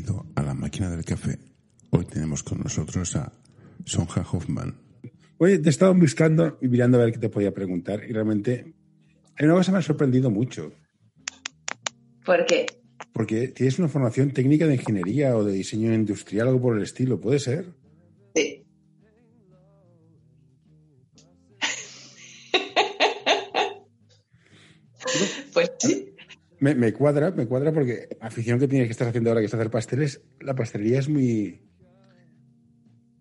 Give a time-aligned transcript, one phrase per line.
[0.00, 1.38] Bienvenido a la máquina del café.
[1.90, 3.34] Hoy tenemos con nosotros a
[3.84, 4.74] Sonja Hoffman.
[5.36, 8.72] Oye, te estaba buscando y mirando a ver qué te podía preguntar y realmente
[9.36, 10.72] hay una cosa que me ha sorprendido mucho.
[12.24, 12.64] ¿Por qué?
[13.12, 17.20] Porque tienes una formación técnica de ingeniería o de diseño industrial, algo por el estilo,
[17.20, 17.66] ¿puede ser?
[26.60, 29.46] Me, me, cuadra, me cuadra porque la afición que tienes que estar haciendo ahora, que
[29.46, 31.62] es hacer pasteles, la pastelería es muy,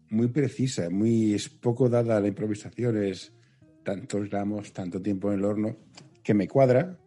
[0.09, 3.33] muy precisa, muy es poco dada a la improvisación, es
[3.83, 5.77] tantos gramos, tanto tiempo en el horno,
[6.21, 6.99] que me cuadra.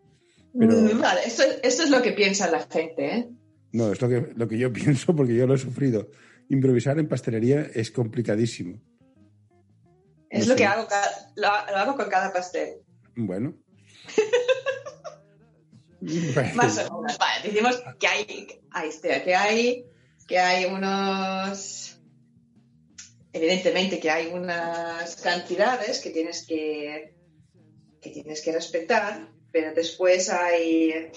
[0.58, 0.74] Pero...
[0.98, 3.28] Vale, eso, eso es lo que piensa la gente, ¿eh?
[3.72, 6.10] No, es lo que, lo que yo pienso porque yo lo he sufrido.
[6.48, 8.80] Improvisar en pastelería es complicadísimo.
[10.30, 10.56] Es no lo sé.
[10.56, 10.88] que hago,
[11.36, 12.76] lo, lo hago con cada pastel.
[13.16, 13.54] Bueno.
[16.54, 17.18] Más o menos.
[17.18, 19.86] Vale, decimos que hay, ahí está, que hay,
[20.26, 22.00] que hay unos,
[23.32, 27.14] evidentemente que hay unas cantidades que tienes que,
[28.00, 31.12] que tienes que respetar, pero después hay,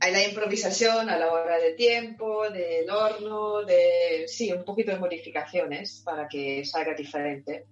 [0.00, 4.98] hay la improvisación a la hora de tiempo, del horno, de, sí, un poquito de
[4.98, 7.66] modificaciones para que salga diferente.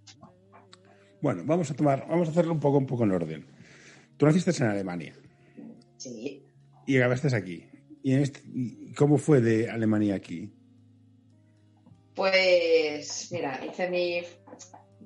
[1.21, 3.47] Bueno, vamos a tomar, vamos a hacerlo un poco, un poco en orden.
[4.17, 5.15] Tú naciste en Alemania.
[5.99, 6.47] Sí.
[6.87, 7.69] Y acabaste aquí.
[8.03, 8.41] ¿Y este,
[8.97, 10.51] cómo fue de Alemania aquí?
[12.15, 14.23] Pues, mira, hice mi...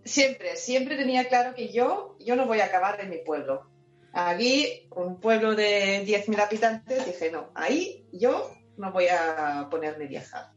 [0.04, 3.68] Siempre, siempre tenía claro que yo, yo no voy a acabar en mi pueblo.
[4.12, 10.08] Aquí, un pueblo de 10.000 habitantes, dije, no, ahí yo no voy a ponerme a
[10.08, 10.52] viajar.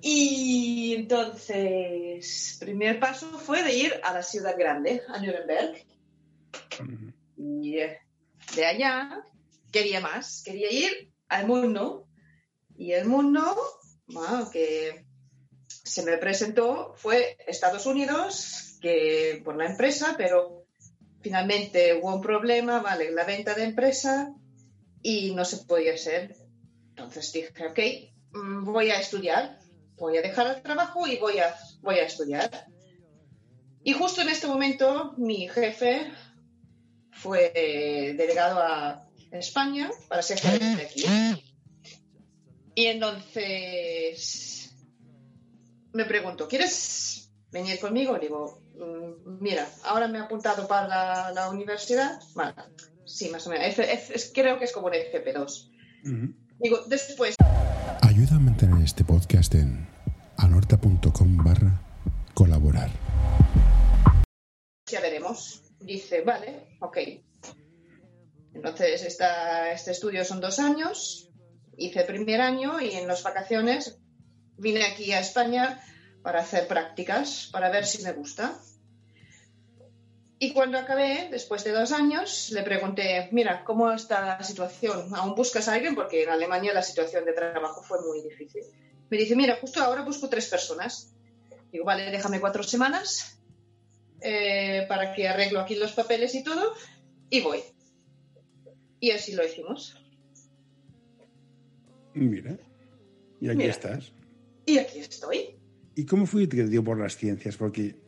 [0.00, 5.84] Y entonces, primer paso fue de ir a la ciudad grande, a Nuremberg.
[6.80, 7.14] Uh -huh.
[7.36, 7.78] Y
[8.56, 9.22] de allá
[9.70, 12.08] quería más, quería ir al mundo.
[12.76, 13.42] Y el mundo,
[14.52, 15.04] que
[15.68, 20.66] se me presentó fue Estados Unidos, que por la empresa, pero
[21.20, 24.34] finalmente hubo un problema, vale, la venta de empresa
[25.02, 26.36] y no se podía hacer.
[26.90, 27.78] Entonces dije, ok,
[28.32, 29.58] mm, voy a estudiar,
[29.96, 32.66] voy a dejar el trabajo y voy a, voy a estudiar.
[33.82, 36.10] Y justo en este momento mi jefe
[37.16, 41.04] fue delegado a España para ser de aquí.
[42.74, 44.74] Y entonces
[45.92, 48.18] me pregunto, ¿quieres venir conmigo?
[48.18, 48.62] Digo,
[49.40, 52.20] mira, ahora me he apuntado para la, la universidad.
[52.34, 52.54] Bueno,
[53.06, 53.78] sí, más o menos.
[53.78, 55.70] Es, creo que es como un FP2.
[56.04, 56.34] Uh -huh.
[56.58, 57.34] Digo, después.
[58.02, 59.88] Ayuda a mantener este podcast en
[60.36, 61.80] anorta.com barra
[62.34, 62.90] colaborar.
[64.90, 65.65] Ya veremos.
[65.86, 66.98] Dice, vale, ok.
[68.54, 71.30] Entonces, esta, este estudio son dos años.
[71.76, 73.96] Hice primer año y en las vacaciones
[74.58, 75.80] vine aquí a España
[76.24, 78.58] para hacer prácticas, para ver si me gusta.
[80.40, 85.14] Y cuando acabé, después de dos años, le pregunté, mira, ¿cómo está la situación?
[85.14, 85.94] ¿Aún buscas a alguien?
[85.94, 88.64] Porque en Alemania la situación de trabajo fue muy difícil.
[89.08, 91.14] Me dice, mira, justo ahora busco tres personas.
[91.70, 93.35] Digo, vale, déjame cuatro semanas
[94.28, 96.72] eh, para que arreglo aquí los papeles y todo,
[97.30, 97.60] y voy.
[98.98, 99.96] Y así lo hicimos.
[102.12, 102.58] Mira,
[103.40, 103.70] y aquí Mira.
[103.70, 104.12] estás.
[104.66, 105.56] Y aquí estoy.
[105.94, 107.56] ¿Y cómo fue que te dio por las ciencias?
[107.56, 108.00] Porque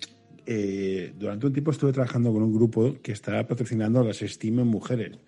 [0.45, 4.67] eh, durante un tiempo estuve trabajando con un grupo que estaba patrocinando las STEAM en
[4.67, 5.19] mujeres,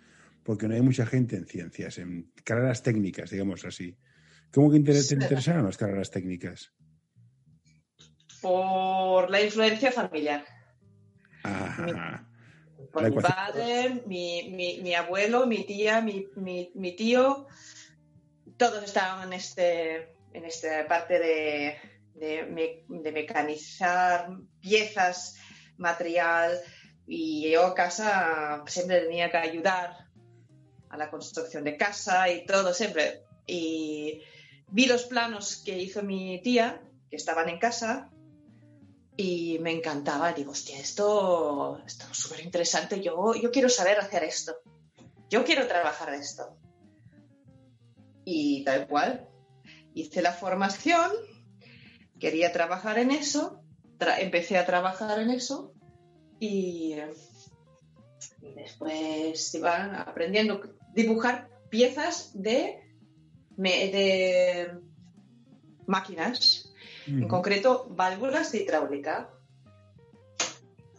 [0.42, 3.96] porque no hay mucha gente en ciencias, en carreras técnicas, digamos así.
[4.52, 6.72] ¿Cómo que inter te interesaron las carreras técnicas?
[8.42, 10.44] Por la influencia familiar.
[11.42, 12.26] Ajá.
[12.78, 17.46] Mi, por mi padre, mi, mi, mi, abuelo, mi tía, mi, mi, tío,
[18.56, 21.76] todos estaban en este en esta parte de,
[22.14, 24.30] de, me, de, mecanizar
[24.60, 25.36] piezas,
[25.76, 26.58] material,
[27.06, 30.06] y yo a casa siempre tenía que ayudar
[30.88, 33.22] a la construcción de casa y todo siempre.
[33.46, 34.22] Y
[34.68, 38.10] vi los planos que hizo mi tía, que estaban en casa,
[39.20, 40.32] y me encantaba.
[40.32, 43.02] Digo, hostia, esto, es súper interesante.
[43.02, 44.56] Yo, yo quiero saber hacer esto.
[45.28, 46.56] Yo quiero trabajar esto.
[48.24, 49.28] Y tal cual,
[49.92, 51.10] hice la formación,
[52.18, 53.62] quería trabajar en eso,
[54.18, 55.74] empecé a trabajar en eso
[56.38, 56.96] y,
[58.54, 60.62] después iban aprendiendo
[60.94, 62.80] dibujar piezas de,
[63.56, 64.78] de
[65.86, 66.59] máquinas,
[67.10, 69.30] en concreto válvulas de hidráulica.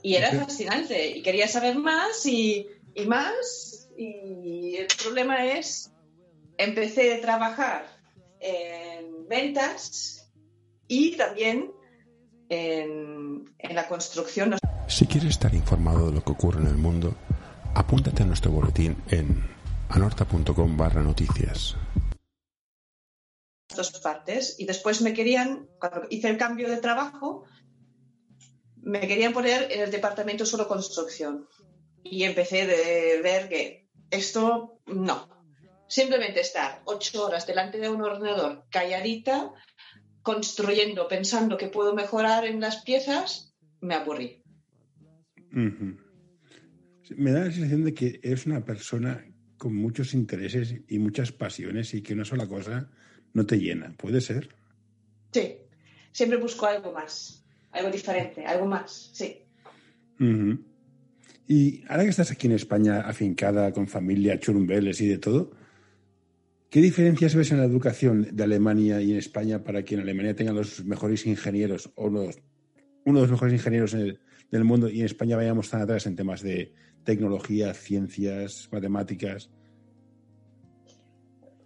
[0.03, 5.91] Y era fascinante y quería saber más y, y más y el problema es,
[6.57, 7.85] empecé a trabajar
[8.39, 10.31] en ventas
[10.87, 11.71] y también
[12.49, 14.55] en, en la construcción.
[14.87, 17.15] Si quieres estar informado de lo que ocurre en el mundo,
[17.75, 19.43] apúntate a nuestro boletín en
[19.89, 21.75] anorta.com barra noticias.
[23.75, 24.55] Dos partes.
[24.59, 27.45] Y después me querían, cuando hice el cambio de trabajo,
[28.81, 31.47] me querían poner en el departamento solo construcción.
[32.03, 35.29] Y empecé de ver que esto no.
[35.87, 39.51] Simplemente estar ocho horas delante de un ordenador calladita,
[40.21, 44.41] construyendo, pensando que puedo mejorar en las piezas, me aburrí.
[45.51, 49.25] Me da la sensación de que eres una persona
[49.57, 52.89] con muchos intereses y muchas pasiones y que una sola cosa
[53.33, 53.93] no te llena.
[53.97, 54.49] ¿Puede ser?
[55.31, 55.57] Sí,
[56.11, 59.37] siempre busco algo más, algo diferente, algo más, sí.
[61.47, 65.51] Y ahora que estás aquí en España, afincada, con familia, churumbeles y de todo,
[66.69, 70.35] ¿qué diferencias ves en la educación de Alemania y en España para que en Alemania
[70.35, 75.35] tengan los mejores ingenieros o uno de los mejores ingenieros del mundo y en España
[75.35, 76.73] vayamos tan atrás en temas de
[77.03, 79.49] tecnología, ciencias, matemáticas?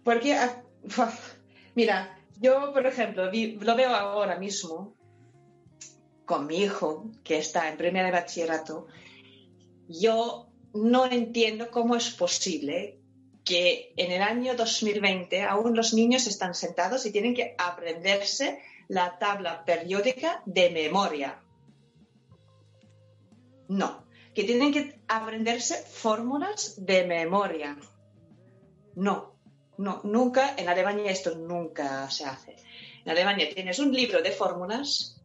[0.02, 0.62] Porque, ah,
[1.76, 4.96] mira, yo, por ejemplo, lo veo ahora mismo
[6.24, 8.88] con mi hijo, que está en primera de bachillerato,
[9.88, 12.98] yo no entiendo cómo es posible
[13.44, 19.18] que en el año 2020 aún los niños están sentados y tienen que aprenderse la
[19.18, 21.40] tabla periódica de memoria.
[23.68, 27.76] No, que tienen que aprenderse fórmulas de memoria.
[28.96, 29.35] No,
[29.78, 32.56] no, nunca, en Alemania esto nunca se hace.
[33.04, 35.20] En Alemania tienes un libro de fórmulas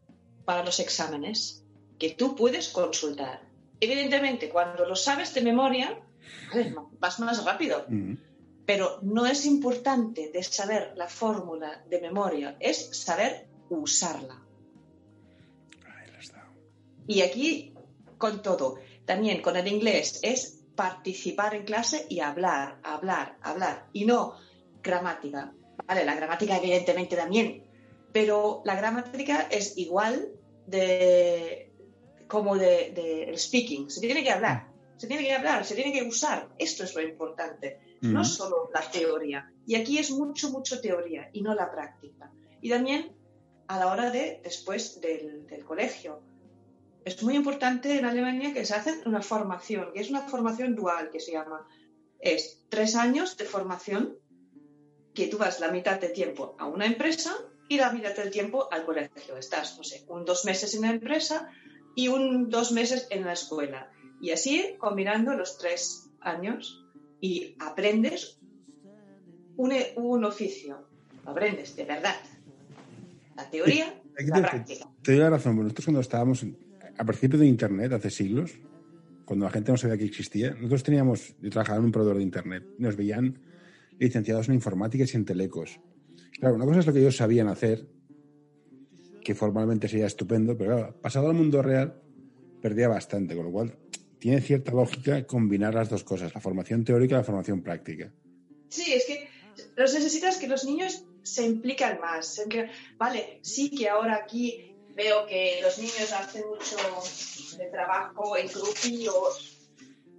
[0.46, 1.64] para los exámenes
[1.98, 3.52] que tú puedes consultar
[3.82, 6.00] evidentemente, cuando lo sabes de memoria,
[7.00, 7.86] vas más rápido.
[8.66, 14.40] Pero no es importante de saber la fórmula de memoria, es saber usarla.
[17.08, 17.74] Y aquí,
[18.18, 23.88] con todo, también con el inglés, es participar en clase y hablar, hablar, hablar.
[23.94, 24.36] Y no
[24.82, 25.54] gramática.
[25.86, 27.64] Vale, la gramática evidentemente también,
[28.12, 30.32] pero la gramática es igual
[30.66, 31.72] de
[32.28, 33.92] como de, de, speaking.
[33.92, 36.50] Se tiene que hablar, se tiene que hablar, se tiene que usar.
[36.58, 39.52] Esto es lo importante, no solo la teoría.
[39.68, 42.32] Y aquí es mucho, mucho teoría y no la práctica.
[42.60, 43.16] Y también
[43.68, 46.24] a la hora de después del, del colegio.
[47.04, 51.10] Es muy importante en Alemania que se hace una formación, que es una formación dual
[51.10, 51.68] que se llama.
[52.20, 54.18] Es tres años de formación
[55.14, 57.36] que tú vas la mitad del tiempo a una empresa
[57.68, 59.38] y la mitad del tiempo al colegio.
[59.38, 61.50] Estás, no sé, un dos meses en la empresa,
[61.96, 63.92] y un dos meses en la escuela.
[64.22, 66.86] Y así combinando los tres años
[67.20, 68.40] y aprendes
[69.58, 70.88] un, un oficio.
[71.26, 72.16] Lo aprendes de verdad.
[73.36, 74.88] La teoría, la práctica.
[75.02, 75.58] Te, doy la razón.
[75.58, 76.44] nosotros cuando estábamos
[77.02, 78.60] a principio de Internet, hace siglos,
[79.26, 82.24] cuando la gente no sabía que existía, nosotros teníamos, yo trabajaba en un proveedor de
[82.24, 83.40] Internet, nos veían
[83.98, 85.80] licenciados en informática y en telecos.
[86.40, 87.88] Claro, una cosa es lo que ellos sabían hacer
[89.24, 92.00] que formalmente sería estupendo, pero pasado al mundo real,
[92.62, 93.76] perdía bastante, con lo cual
[94.20, 98.14] tiene cierta lógica combinar las dos cosas, la formación teórica y la formación práctica.
[98.70, 99.28] Sí, es que
[99.76, 102.44] los necesitas que los niños se implican más.
[103.00, 104.71] Vale, sí que ahora aquí
[105.02, 106.78] veo que los niños hacen mucho
[107.72, 109.70] trabajo en grupillos,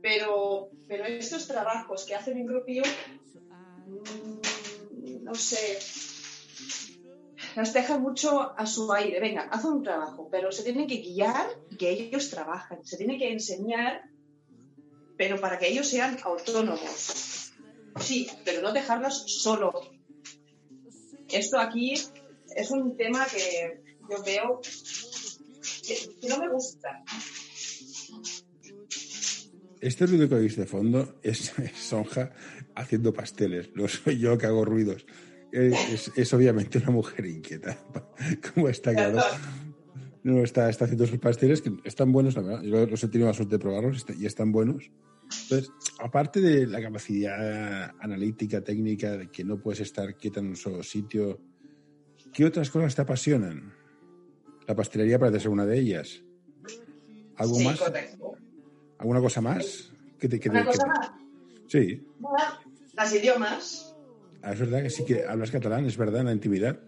[0.00, 2.82] pero, pero estos trabajos que hacen en grupillo,
[3.86, 5.78] mm, no sé,
[7.54, 9.20] las deja mucho a su aire.
[9.20, 11.46] Venga, haz un trabajo, pero se tiene que guiar
[11.78, 12.84] que ellos trabajen.
[12.84, 14.02] Se tiene que enseñar,
[15.16, 17.52] pero para que ellos sean autónomos.
[18.00, 19.72] Sí, pero no dejarlos solo.
[21.28, 24.60] Esto aquí es un tema que yo veo
[25.86, 27.04] que, no me gusta.
[29.80, 32.32] Este ruido que oís de fondo es Sonja
[32.74, 33.70] haciendo pasteles.
[33.74, 35.04] No soy yo que hago ruidos
[35.52, 37.78] es, obviamente una mujer inquieta,
[38.54, 39.20] como está claro.
[40.24, 42.62] No, está, está haciendo sus pasteles que están buenos, la verdad.
[42.62, 44.90] Yo los he tenido la suerte de probarlos y están buenos.
[45.42, 50.56] Entonces, aparte de la capacidad analítica, técnica, de que no puedes estar quieta en un
[50.56, 51.40] solo sitio,
[52.32, 53.74] ¿qué otras cosas te apasionan?
[54.72, 56.22] La pastelería parece ser una de ellas.
[57.36, 57.78] ¿Algo más?
[58.96, 59.92] ¿Alguna cosa más?
[60.18, 61.10] ¿Qué te, ¿Una cosa más?
[61.68, 62.02] Sí.
[62.94, 63.94] las idiomas.
[64.40, 66.80] Ah, es verdad que sí que hablas catalán, es verdad, en la intimidad.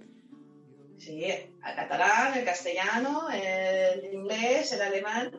[0.97, 5.39] Sí, el catalán, el castellano, el inglés, el alemán.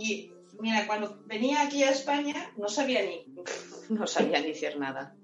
[0.00, 3.26] Y mira, cuando venía aquí a España no sabía ni,
[3.90, 5.14] no sabía ni decir nada.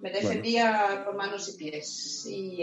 [0.00, 2.26] Me defendía con manos y pies.
[2.30, 2.62] Y,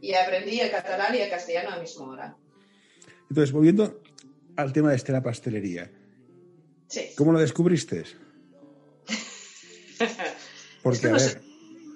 [0.00, 2.36] y aprendí el catalán y el castellano a la misma hora.
[3.28, 4.02] Entonces, volviendo
[4.56, 5.90] al tema de la pastelería.
[6.88, 7.10] Sí.
[7.16, 8.04] ¿Cómo lo descubriste?
[10.82, 11.42] Porque, a ver,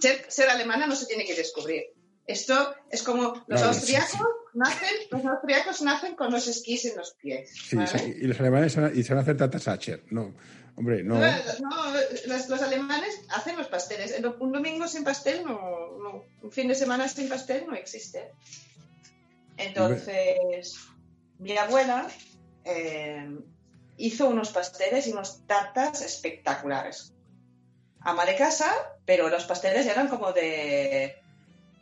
[0.01, 1.85] ser, ser alemana no se tiene que descubrir.
[2.27, 4.59] Esto es como los Vale, austriacos sí, sí.
[4.59, 7.51] nacen, los austriacos nacen con los esquís en los pies.
[7.55, 7.77] sí,
[8.21, 10.05] y los alemanes se van a- y se van a hacer tata Sacher.
[10.11, 10.35] No,
[10.77, 11.17] hombre, no.
[11.17, 11.21] No,
[11.61, 11.93] no,
[12.27, 14.13] los, los alemanes hacen los pasteles.
[14.13, 15.53] El- Un domingo sin pastel no,
[15.99, 18.31] no- Un fin de semana sin pastel no existe.
[19.57, 20.75] Entonces,
[21.39, 22.09] mi abuela
[22.65, 23.29] eh,
[23.97, 27.13] hizo unos pasteles y unos tartas espectaculares.
[28.03, 28.73] Ama de casa,
[29.05, 31.20] pero los pasteles eran como de,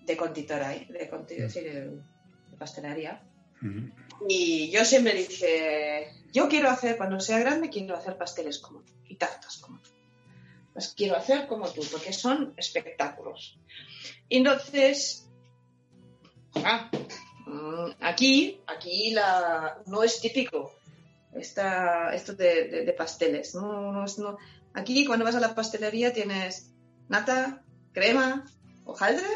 [0.08, 0.86] de conditora, ¿eh?
[0.90, 1.90] de, conti- sí, de-
[2.50, 3.22] de pastelería.
[4.28, 8.92] Y yo siempre dije, yo quiero hacer, cuando sea grande, quiero hacer pasteles como tú
[9.06, 9.90] y tartas como tú.
[10.74, 13.58] Las quiero hacer como tú, porque son espectáculos.
[14.28, 15.28] Y entonces,
[16.54, 16.90] ah,
[17.46, 20.72] mm, aquí, aquí la, no es típico
[21.34, 23.54] esta, esto de, de- de pasteles.
[23.54, 24.36] No, no es- no.
[24.74, 26.70] Aquí cuando vas a la pastelería tienes
[27.08, 27.62] nata,
[27.92, 28.44] crema,
[28.84, 29.26] hojaldre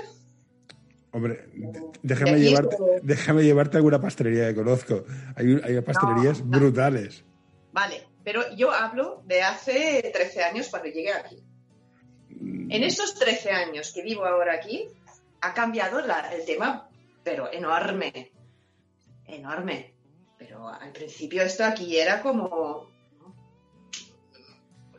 [1.12, 5.04] Hombre, d- déjame, llevarte, déjame llevarte a alguna pastelería que conozco.
[5.36, 6.58] Hay, hay pastelerías No, no.
[6.58, 7.24] brutales.
[7.72, 11.42] Vale, pero yo hablo de hace 13 años cuando llegué aquí.
[12.30, 14.88] Mm, En estos 13 años que vivo ahora aquí,
[15.42, 16.88] ha cambiado la- el tema,
[17.22, 18.32] pero enorme.
[19.26, 19.92] Enorme.
[20.38, 22.90] Pero al principio esto aquí era como...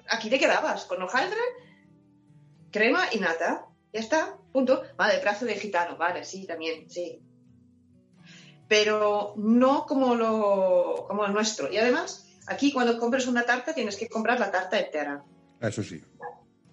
[0.09, 1.39] Aquí te quedabas con hojaldre,
[2.71, 3.65] crema y nata.
[3.93, 4.83] Ya está, punto.
[4.95, 7.19] Vale, brazo de gitano, vale, sí, también, sí.
[8.69, 11.71] Pero no como lo, como el nuestro.
[11.71, 15.23] Y además, aquí cuando compras una tarta tienes que comprar la tarta entera.
[15.59, 16.01] Eso sí.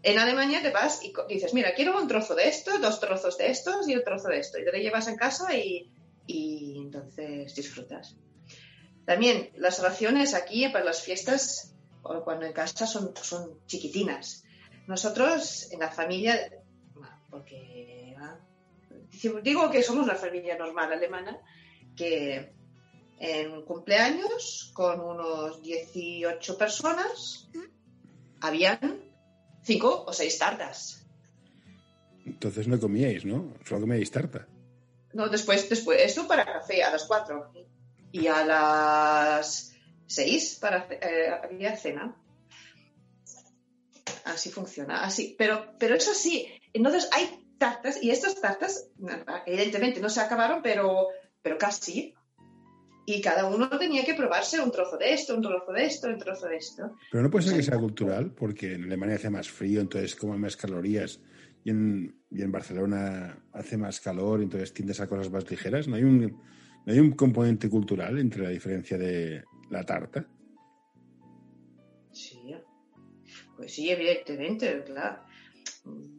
[0.02, 3.50] En Alemania te vas y dices, mira, quiero un trozo de esto, dos trozos de
[3.50, 4.58] estos y un trozo de esto.
[4.58, 5.92] Y te lo llevas en casa y,
[6.26, 8.16] y entonces disfrutas.
[9.04, 14.44] También las raciones aquí para las fiestas o cuando en casa son, son chiquitinas.
[14.86, 16.50] Nosotros en la familia,
[17.30, 18.38] porque ah,
[19.42, 21.38] digo que somos una familia normal alemana,
[21.96, 22.52] que
[23.18, 27.48] en un cumpleaños con unos 18 personas
[28.40, 29.00] habían
[29.62, 31.06] cinco o seis tartas.
[32.24, 33.54] Entonces no comíais, ¿no?
[33.64, 34.46] Solo comíais tarta.
[35.12, 37.52] No, después, después, esto para café a las cuatro.
[38.12, 39.74] Y a las
[40.06, 42.16] seis para, eh, había cena.
[44.24, 45.34] Así funciona, así.
[45.38, 48.90] Pero, pero eso sí, entonces hay tartas, y estas tartas,
[49.46, 51.08] evidentemente no se acabaron, pero,
[51.42, 52.14] pero casi.
[53.06, 56.18] Y cada uno tenía que probarse un trozo de esto, un trozo de esto, un
[56.18, 56.96] trozo de esto.
[57.10, 60.40] Pero no puede ser que sea cultural, porque en Alemania hace más frío, entonces comen
[60.40, 61.20] más calorías.
[61.64, 65.88] Y en, y en Barcelona hace más calor, entonces tiendes a cosas más ligeras.
[65.88, 66.20] ¿No hay, un,
[66.86, 70.26] ¿No hay un componente cultural entre la diferencia de la tarta?
[72.12, 72.54] Sí,
[73.60, 75.20] pues sí, evidentemente, claro.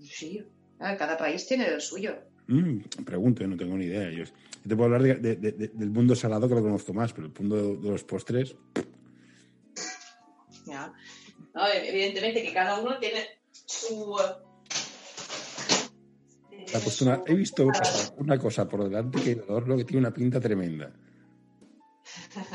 [0.04, 0.44] Sí,
[0.84, 2.16] Ah, cada país tiene el suyo.
[2.48, 4.10] Mm, pregunto, no tengo ni idea.
[4.12, 4.24] Yo,
[4.68, 7.28] te puedo hablar de- de- de- de- del mundo salado que lo conozco más, pero
[7.28, 8.56] el mundo de, los postres,
[10.68, 10.94] Ya.
[11.56, 14.16] No, evidentemente que cada uno tiene su.
[17.02, 17.68] una- he visto
[18.18, 20.94] una cosa por delante que lo que tiene una pinta tremenda.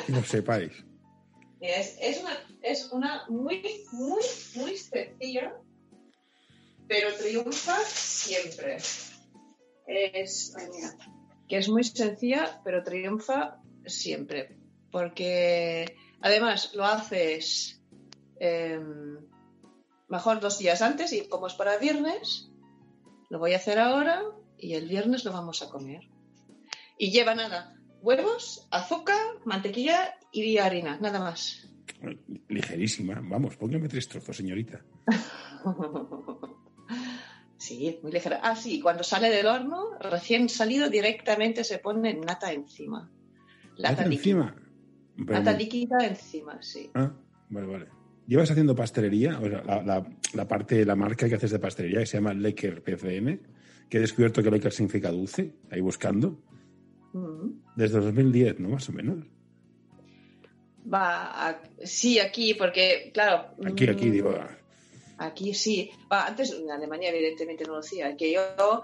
[0.07, 0.73] Que lo sepáis.
[1.61, 2.23] Es, es
[2.67, 4.23] es una muy, muy,
[4.57, 5.57] muy sencilla,
[6.89, 8.79] pero triunfa siempre.
[9.87, 10.53] Es,
[11.49, 14.59] que es muy sencilla, pero triunfa siempre.
[14.91, 17.81] Porque además lo haces
[18.41, 19.19] em,
[20.09, 22.51] mejor dos días antes y como es para viernes,
[23.31, 24.25] lo voy a hacer ahora
[24.59, 26.09] y el viernes lo vamos a comer.
[26.99, 31.69] Y lleva nada, huevos, azúcar, mantequilla y harina, nada más.
[32.49, 33.21] Ligerísima.
[33.23, 34.81] Vamos, póngame tres trozos, señorita.
[37.59, 38.38] Sí, muy ligera.
[38.43, 43.11] Ah, sí, cuando sale del horno, recién salido, directamente se pone nata encima.
[43.78, 44.14] ¿Nata líquida.
[44.14, 44.57] encima?
[45.16, 46.90] Pero Nata líquida encima, sí.
[46.95, 47.12] Ah,
[47.49, 47.87] vale, vale.
[48.26, 49.38] ¿Llevas haciendo pastelería?
[49.40, 52.35] O sea, la, la- la parte, la marca que haces de pastelería, que se llama
[52.35, 53.40] Lecker PCM,
[53.88, 56.43] que he descubierto que Lecker significa dulce, ahí buscando,
[57.14, 57.62] Mm.
[57.76, 58.69] desde 2010, ¿no?
[58.69, 59.25] Más o menos.
[60.93, 63.55] Va, a- sí, aquí, porque, claro.
[63.64, 64.35] Aquí, aquí, digo.
[65.19, 65.90] Aquí sí.
[66.12, 68.16] Va, antes en Alemania, evidentemente, no lo hacía.
[68.16, 68.83] Que yo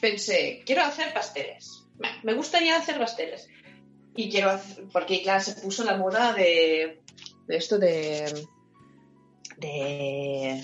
[0.00, 1.84] pensé, quiero hacer pasteles.
[2.22, 3.48] Me- gustaría hacer pasteles.
[4.14, 7.02] Y quiero hacer, porque claro, se puso la moda de,
[7.46, 8.46] de esto de,
[9.58, 10.62] de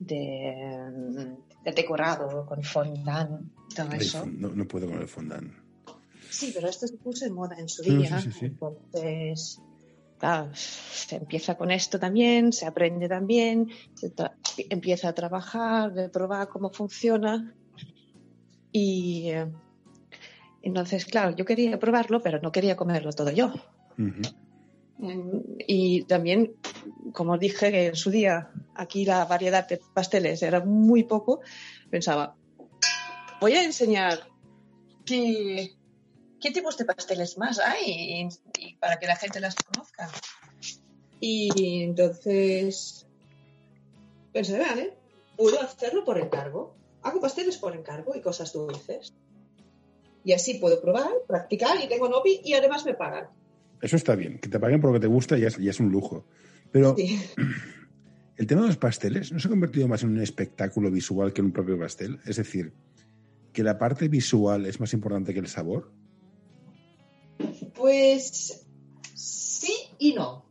[0.00, 1.36] de,
[1.74, 4.26] decorado con fondant, todo eso.
[4.26, 5.52] No, puedo con el fondant.
[6.30, 8.22] Sí, pero esto se puso en moda en su día.
[8.40, 9.60] entonces,
[10.54, 14.12] se empieza con esto también, se aprende también, se
[14.68, 17.54] empieza a trabajar, de probar cómo funciona.
[18.72, 19.50] Y eh,
[20.62, 23.52] entonces, claro, yo quería probarlo, pero no quería comerlo todo yo.
[25.66, 26.54] Y también,
[27.12, 31.40] como dije en su día, aquí la variedad de pasteles era muy poco,
[31.90, 32.36] pensaba,
[33.40, 34.20] voy a enseñar
[35.06, 35.74] qué,
[36.40, 38.28] qué tipos de pasteles más hay
[38.58, 40.10] y, para que la gente las conozca.
[41.20, 43.06] Y entonces
[44.32, 44.94] pensé, vale,
[45.36, 46.74] puedo hacerlo por encargo.
[47.02, 49.14] Hago pasteles por encargo y cosas dulces.
[50.24, 53.28] Y así puedo probar, practicar y tengo nopi y además me pagan.
[53.80, 55.90] Eso está bien, que te paguen por lo que te gusta ya es, es un
[55.90, 56.26] lujo.
[56.70, 56.94] Pero
[58.36, 61.40] el tema de los pasteles no se ha convertido más en un espectáculo visual que
[61.40, 62.20] en un propio pastel.
[62.26, 62.72] Es decir,
[63.52, 65.92] que la parte visual es más importante que el sabor.
[67.90, 68.64] Pues
[69.14, 70.44] sí y no.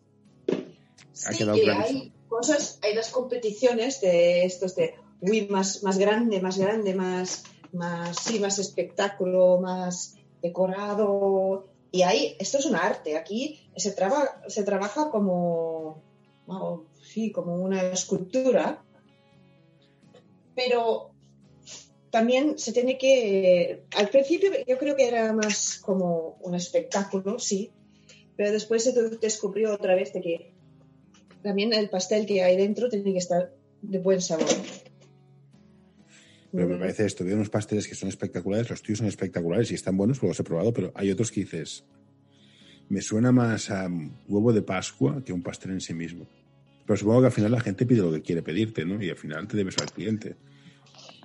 [1.13, 6.58] sí que hay cosas, hay las competiciones de estos de uy, más, más grande, más
[6.58, 11.69] grande, más, más, sí, más espectáculo, más decorado.
[11.91, 13.15] Y ahí, esto es un arte.
[13.17, 16.03] Aquí se, traba, se trabaja como,
[17.01, 18.84] sí, como una escultura,
[20.55, 21.09] pero
[22.12, 23.84] también se tiene que.
[23.96, 27.72] Al principio yo creo que era más como un espectáculo, sí,
[28.36, 30.51] pero después se descubrió otra vez de que
[31.44, 34.48] también el pastel que hay dentro tiene que estar de buen sabor.
[36.51, 39.75] Pero me parece esto, veo unos pasteles que son espectaculares, los tuyos son espectaculares y
[39.75, 41.84] están buenos, luego los he probado, pero hay otros que dices,
[42.89, 43.88] me suena más a
[44.28, 46.25] huevo de Pascua que un pastel en sí mismo.
[46.88, 49.01] Pero supongo que al final la gente pide lo que quiere pedirte, ¿no?
[49.01, 50.36] Y al final te debes al cliente.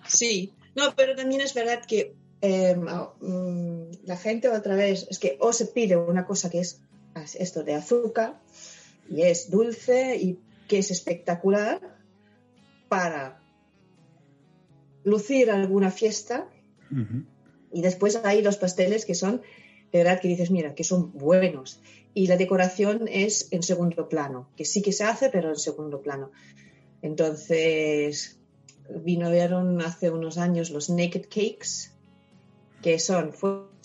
[0.06, 5.36] Sí, no, pero también es verdad que em, mm, la gente otra vez, es que
[5.40, 6.80] o se pide una cosa que es
[7.38, 8.40] esto de azúcar
[9.08, 11.80] y es dulce y que es espectacular
[12.88, 13.40] para
[15.04, 16.48] lucir alguna fiesta.
[17.72, 19.42] Y después hay los pasteles que son,
[19.92, 21.80] de verdad, que dices, mira, que son buenos.
[22.14, 26.00] Y la decoración es en segundo plano, que sí que se hace, pero en segundo
[26.00, 26.30] plano.
[27.02, 28.38] Entonces,
[28.88, 31.90] vinieron hace unos años los naked cakes,
[32.82, 33.32] que son,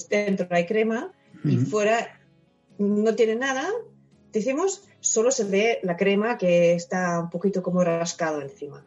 [0.10, 2.20] dentro hay crema y fuera
[2.78, 3.68] no tiene nada.
[4.32, 8.86] Decimos, solo se ve la crema que está un poquito como rascado encima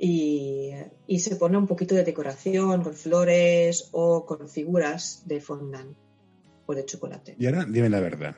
[0.00, 5.94] y, se pone un poquito de decoración con flores o con figuras de fondant
[6.66, 7.36] o de chocolate.
[7.38, 8.34] Y ahora dime la verdad.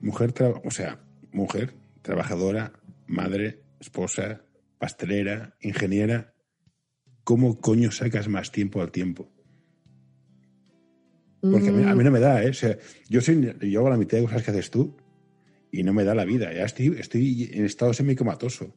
[0.00, 0.32] Mujer,
[0.64, 1.00] o sea,
[1.32, 2.72] mujer, trabajadora,
[3.06, 4.40] madre, esposa,
[4.82, 6.34] pastelera, ingeniera,
[7.22, 9.30] ¿cómo coño sacas más tiempo al tiempo?
[11.40, 12.50] Porque a, mí, no me da, ¿eh?
[13.08, 14.96] Yo, soy, yo hago la mitad de cosas que haces tú
[15.70, 16.52] y no me da la vida.
[16.52, 18.74] Ya estoy, estoy en estado semicomatoso.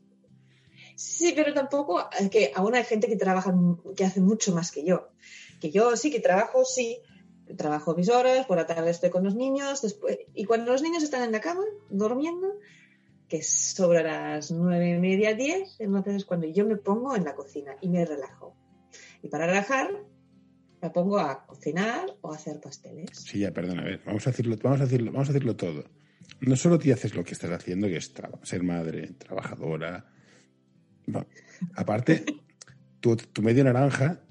[0.96, 3.52] Sí, pero tampoco, que aún hay gente que trabaja,
[3.98, 5.10] que hace mucho más que yo.
[5.60, 7.00] Que yo sí que trabajo, sí,
[7.58, 11.02] trabajo mis horas, por la tarde estoy con los niños, después, y cuando los niños
[11.02, 12.60] están en la cama, durmiendo,
[13.28, 17.36] que sobre las nueve y media, diez, entonces es cuando yo me pongo en la
[17.36, 18.56] cocina y me relajo.
[19.22, 19.90] Y para relajar,
[20.82, 23.10] me pongo a cocinar o a hacer pasteles.
[23.12, 25.86] Sí, ya, perdona, a ver, vamos a decirlo, vamos a decirlo, vamos a decirlo todo.
[26.42, 30.06] No solo te haces lo que estás haciendo, que es ser madre, trabajadora,
[31.76, 32.26] Aparte,
[33.00, 34.22] tu, medio naranja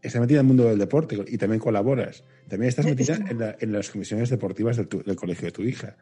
[0.00, 2.24] está metida en el mundo del deporte y también colaboras.
[2.48, 3.18] También estás metida
[3.60, 5.96] en, las comisiones deportivas del, colegio de tu hija.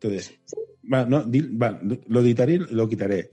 [0.00, 0.38] Entonces,
[0.82, 3.30] lo editaré y lo quitaré.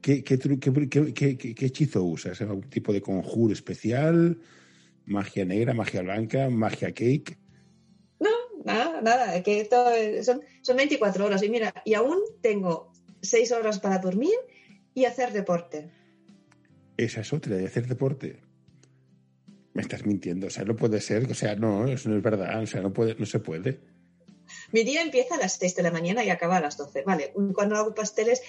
[0.00, 2.40] ¿Qué, qué, hechizo usas?
[2.42, 4.38] ¿Algún tipo de conjuro especial?
[5.06, 7.38] ¿Magia negra, magia blanca, magia cake?
[8.20, 8.30] No,
[8.64, 9.42] nada, nada.
[9.42, 9.68] Que
[10.22, 11.42] son, son 24 horas.
[11.42, 14.34] Y mira, y aún tengo 6 horas para dormir
[14.94, 15.90] y hacer deporte.
[16.96, 18.40] Esa es otra, de hacer deporte.
[19.72, 22.62] Me estás mintiendo, o sea, no puede ser, o sea, no, eso no es verdad,
[22.62, 23.80] o sea, no, puede, no se puede.
[24.74, 27.02] Mi día empieza a las 6 de la mañana y acaba a las 12.
[27.02, 28.42] Vale, cuando hago pasteles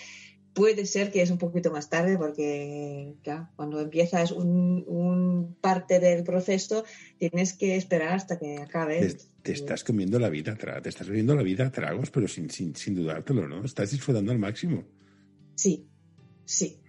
[0.55, 3.13] puede ser que es un poquito más tarde porque
[3.55, 6.83] cuando empiezas un, parte del proceso
[7.19, 9.15] tienes que esperar hasta que acabe.
[9.43, 12.75] Te, estás comiendo la vida, te estás bebiendo la vida a tragos, pero sin, sin,
[12.75, 13.63] sin dudártelo, ¿no?
[13.63, 14.83] Estás disfrutando al máximo.
[15.53, 15.88] Sí,
[16.45, 16.79] Sí.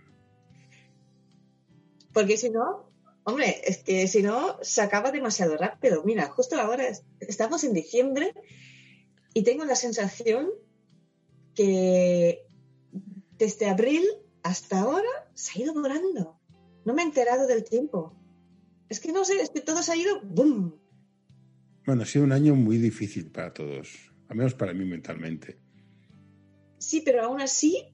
[2.15, 2.91] Porque si no,
[3.25, 6.03] hombre, es que si no, se acaba demasiado rápido.
[6.05, 6.87] Mira, justo ahora
[7.21, 8.33] estamos en diciembre
[9.37, 10.49] y tengo la sensación
[11.55, 12.47] que
[13.37, 14.03] desde abril
[14.43, 16.41] hasta ahora se ha ido volando.
[16.87, 18.15] No me he enterado del tiempo.
[18.89, 20.81] Es que no sé, es que todo se ha ido ¡boom!
[21.85, 25.59] Bueno, ha sido un año muy difícil para todos, al menos para mí mentalmente.
[26.79, 27.93] Sí, pero aún así,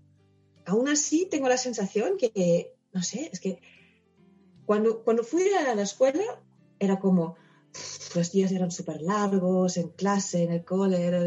[0.64, 3.61] aún así tengo la sensación que, no sé, es que
[4.64, 6.22] cuando, cuando fui a la escuela
[6.78, 7.35] era como,
[8.14, 11.22] los días eran súper largos, en clase, en el cole, era,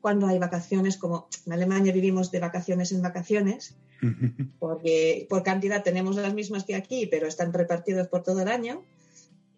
[0.00, 3.76] cuando hay vacaciones, como en Alemania vivimos de vacaciones en vacaciones,
[4.60, 8.84] porque por cantidad tenemos las mismas que aquí, pero están repartidos por todo el año.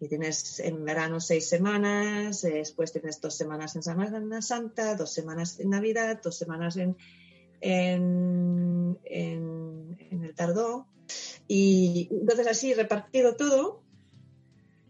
[0.01, 5.59] Y tienes en verano seis semanas, después tienes dos semanas en Semana Santa, dos semanas
[5.59, 6.95] en Navidad, dos semanas en,
[7.61, 10.87] en, en, el Tardó.
[11.47, 13.83] Y entonces así repartido todo.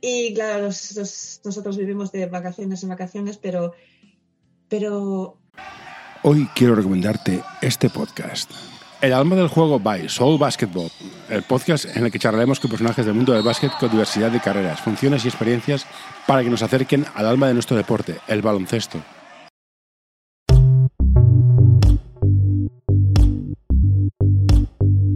[0.02, 3.74] Y claro, nosotros vivimos de vacaciones en vacaciones, pero,
[4.68, 5.38] pero...
[6.24, 8.52] Hoy quiero recomendarte este podcast.
[9.02, 10.92] El alma del juego by Soul Basketball,
[11.30, 14.42] el podcast en el que charlaremos con personajes del mundo del básquet con diversidad de
[14.42, 15.86] carreras, funciones y experiencias
[16.28, 19.02] para que nos acerquen al alma de nuestro deporte, el baloncesto.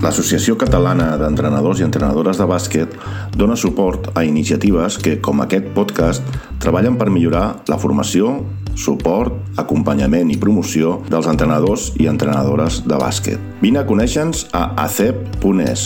[0.03, 2.95] L'Associació Catalana d'Entrenadors i Entrenadores de Bàsquet
[3.39, 6.25] dona suport a iniciatives que, com aquest podcast,
[6.59, 8.33] treballen per millorar la formació,
[8.75, 13.45] suport, acompanyament i promoció dels entrenadors i entrenadores de bàsquet.
[13.61, 15.85] Vine a conèixer-nos a acep.es.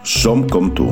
[0.00, 0.88] Som com tu.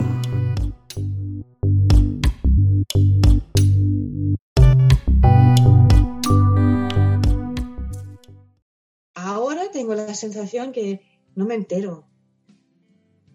[9.17, 11.01] Ahora tengo la sensación que
[11.35, 12.10] no me entero.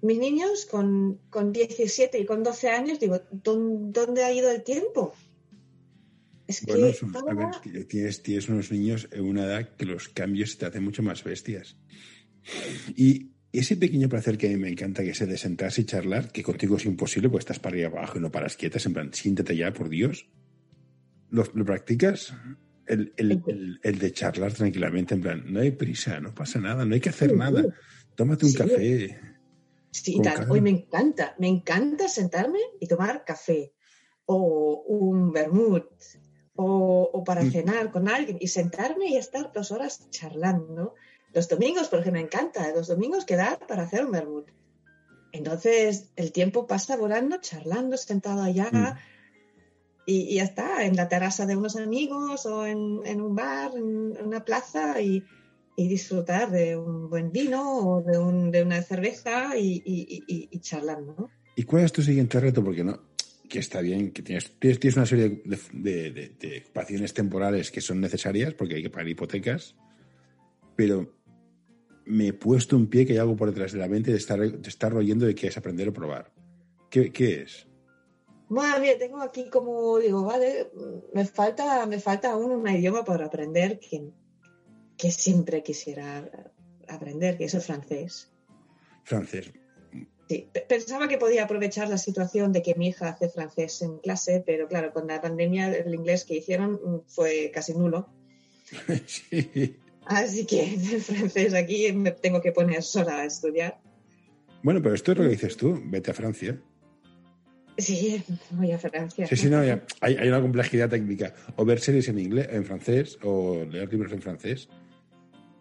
[0.06, 5.14] Mis niños con, con 17 y con 12 años, digo, ¿dónde ha ido el tiempo?
[6.48, 10.60] Es bueno, que, a ver, tienes, tienes unos niños en una edad que los cambios
[10.60, 11.76] te hacen mucho más bestias.
[12.96, 15.86] Y ese pequeño placer que a mí me encanta, que es el de sentarse y
[15.86, 18.94] charlar, que contigo es imposible porque estás para arriba abajo y no paras quietas, en
[18.94, 20.30] plan, siéntate ya, por Dios.
[21.32, 22.32] ¿Lo, practicas?
[22.86, 26.94] El, el, el, de charlar tranquilamente, en plan, no hay prisa, no pasa nada, no
[26.94, 27.64] hay que hacer nada.
[28.14, 29.35] Tómate un café.
[30.04, 30.52] Sí, tal.
[30.52, 33.74] Hoy me encanta, me encanta sentarme y tomar café
[34.26, 35.86] o un vermut
[36.56, 37.52] o, para mm.
[37.52, 40.96] cenar con alguien y sentarme y estar dos horas charlando.
[41.34, 44.50] Los domingos, porque me encanta, los domingos quedar para hacer un vermut.
[45.32, 48.70] Entonces el tiempo pasa volando, charlando, sentado allá.
[48.72, 48.98] Mm.
[50.08, 54.44] Y, ya está, en la terraza de unos amigos o en, un bar, en, una
[54.44, 55.24] plaza y,
[55.76, 61.30] disfrutar de un buen vino o de, una cerveza y, charlando.
[61.56, 62.64] ¿Y cuál es tu siguiente reto?
[62.64, 63.00] Porque no,
[63.50, 68.54] que está bien, que tienes, tienes, una serie de, de, ocupaciones temporales que son necesarias
[68.54, 69.76] porque hay que pagar hipotecas,
[70.76, 71.14] pero
[72.06, 74.40] me he puesto un pie que hay algo por detrás de la mente de estar,
[74.40, 76.32] de estar oyendo de que es aprender o probar.
[76.90, 77.68] ¿Qué, qué es?
[78.48, 80.72] Bueno, bien, tengo aquí como digo, vale,
[81.14, 84.12] me falta, me falta aún un idioma para aprender que,
[84.98, 86.30] que siempre quisiera
[86.88, 88.32] aprender, que es el francés.
[89.04, 89.52] Francés.
[90.28, 94.44] Sí, pensaba que podía aprovechar la situación de que mi hija hace francés en clase,
[94.46, 98.10] pero claro, con la pandemia el inglés que hicieron mm, fue casi nulo.
[99.06, 99.78] Sí.
[100.08, 103.80] Así que el francés aquí me tengo que poner sola a estudiar.
[104.62, 106.60] Bueno, pero esto es lo que dices tú, vete a Francia.
[107.78, 109.28] Sí, voy a Francia.
[109.28, 111.34] Sí, sí, no, hay, hay, una complejidad técnica.
[111.56, 114.70] O ver series en inglés, en francés, o leer libros en francés.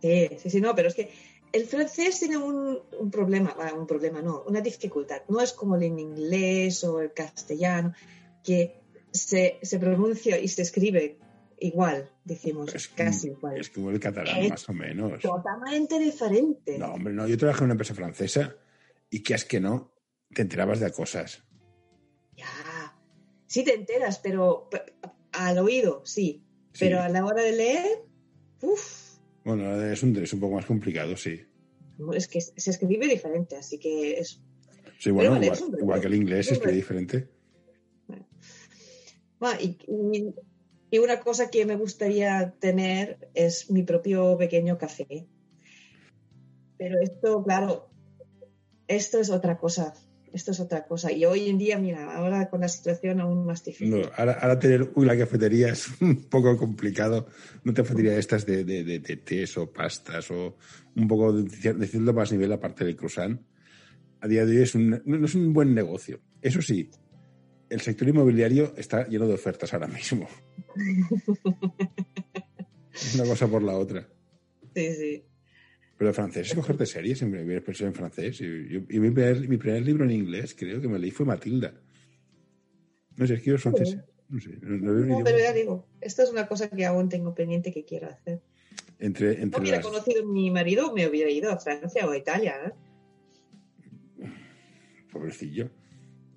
[0.05, 1.11] Sí, sí, sí, no, pero es que
[1.51, 2.79] el francés tiene un,
[3.11, 5.23] problema, un problema no, una dificultad.
[5.31, 7.95] No es como el inglés o el castellano,
[8.43, 11.17] que se, pronuncia y se escribe
[11.59, 13.59] igual, decimos, casi igual.
[13.59, 15.23] Es como el catalán, más o menos.
[15.23, 16.77] Totalmente diferente.
[16.77, 17.27] No, hombre, no.
[17.27, 18.57] Yo trabajé en una empresa francesa
[19.09, 19.91] y que es que no,
[20.35, 21.45] te enterabas de cosas.
[22.37, 22.95] Ya,
[23.47, 24.69] sí te enteras, pero
[25.33, 26.45] al oído, sí.
[26.79, 28.05] Pero a la hora de leer,
[28.61, 29.04] uff
[29.45, 31.41] bueno, es un, es un poco más complicado, sí.
[32.15, 34.41] Es que se escribe diferente, así que es.
[34.99, 35.41] Sí, bueno,
[35.79, 37.29] igual, que el inglés se escribe diferente.
[39.61, 39.79] y,
[40.91, 45.27] y, una cosa que me gustaría tener es mi propio pequeño café.
[46.79, 47.91] Pero esto, claro,
[48.89, 49.95] esto es otra cosa
[50.35, 51.13] esto es otra cosa.
[51.13, 54.01] Y hoy en día, mira, ahora con la situación aún más difícil.
[54.01, 57.29] No, ahora, tener una cafetería es un poco complicado.
[57.63, 60.57] No te cafetería estas de, de, de, tés o pastas o
[60.97, 63.41] un poco de, cierto más nivel aparte del croissant.
[64.21, 66.21] A día de hoy es un, no es un buen negocio.
[66.43, 66.91] Eso sí,
[67.71, 70.27] el sector inmobiliario está lleno de ofertas ahora mismo.
[73.15, 74.09] una cosa por la otra.
[74.75, 75.25] Sí, sí.
[75.97, 78.41] Pero el francés es cogerte series, siempre me expresión en francés.
[78.41, 81.73] Y, y mi, primer, mi, primer, libro en inglés, creo que me leí fue Matilda.
[83.17, 83.99] No sé, escribo francés.
[84.29, 84.59] No sé.
[84.61, 87.85] No, no, no pero ya digo, esto es una cosa que aún tengo pendiente que
[87.85, 88.43] quiero hacer.
[88.99, 89.87] Entre, entre no hubiera las...
[89.87, 92.57] conocido a mi marido, me hubiera ido a Francia o a Italia.
[92.67, 92.73] ¿eh?
[95.13, 95.71] Pobrecillo.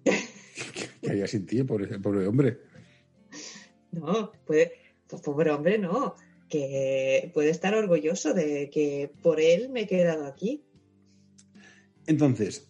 [1.01, 2.59] que haya sin ti, pobre, pobre hombre.
[3.91, 4.73] No, puede,
[5.23, 6.15] pobre hombre, no.
[6.49, 10.63] Que puede estar orgulloso de que por él me he quedado aquí.
[12.05, 12.69] Entonces,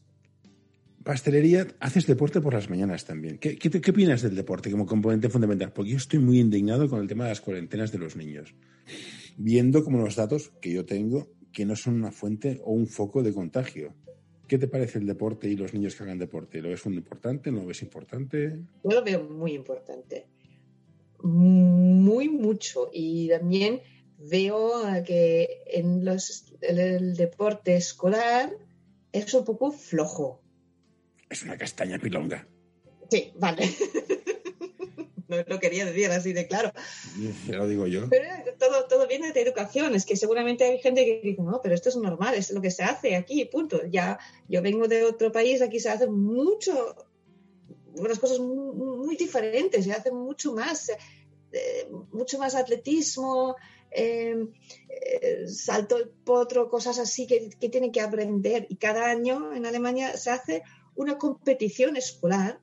[1.03, 3.37] pastelería, haces deporte por las mañanas también.
[3.37, 5.71] ¿Qué, qué, qué opinas del deporte como componente fundamental?
[5.73, 8.55] Porque yo estoy muy indignado con el tema de las cuarentenas de los niños.
[9.37, 13.23] Viendo como los datos que yo tengo que no son una fuente o un foco
[13.23, 13.95] de contagio.
[14.47, 16.61] ¿Qué te parece el deporte y los niños que hagan deporte?
[16.61, 17.51] ¿Lo ves muy importante?
[17.51, 18.61] ¿No lo ves importante?
[18.83, 20.27] Yo lo veo muy importante.
[21.21, 22.89] Muy mucho.
[22.91, 23.81] Y también
[24.17, 28.51] veo que en los, el, el deporte escolar
[29.11, 30.41] es un poco flojo.
[31.29, 32.47] Es una castaña pilonga.
[33.09, 33.69] Sí, vale.
[35.27, 36.71] no lo quería decir así de claro.
[37.47, 38.09] Ya lo digo yo.
[38.09, 38.27] Pero
[38.57, 39.95] todo, todo viene de educación.
[39.95, 42.71] Es que seguramente hay gente que dice, no, pero esto es normal, es lo que
[42.71, 43.81] se hace aquí, punto.
[43.85, 46.95] Ya, yo vengo de otro país, aquí se hace mucho,
[47.99, 50.89] unas cosas muy, muy diferentes, se hace mucho más,
[51.51, 53.55] eh, mucho más atletismo,
[53.91, 54.35] eh,
[54.89, 58.67] eh, salto el potro, cosas así que, que tienen que aprender.
[58.69, 60.63] Y cada año en Alemania se hace
[60.95, 62.59] una competición escolar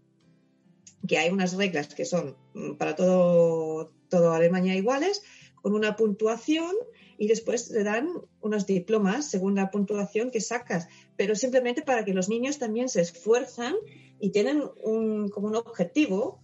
[1.07, 2.37] que hay unas reglas que son
[2.79, 5.23] para todo, todo Alemania iguales,
[5.65, 6.77] con una puntuación
[7.17, 8.11] y después te dan
[8.43, 13.01] unos diplomas según la puntuación que sacas, pero simplemente para que los niños también se
[13.01, 13.75] esfuerzan
[14.21, 16.39] y tienen un, como un objetivo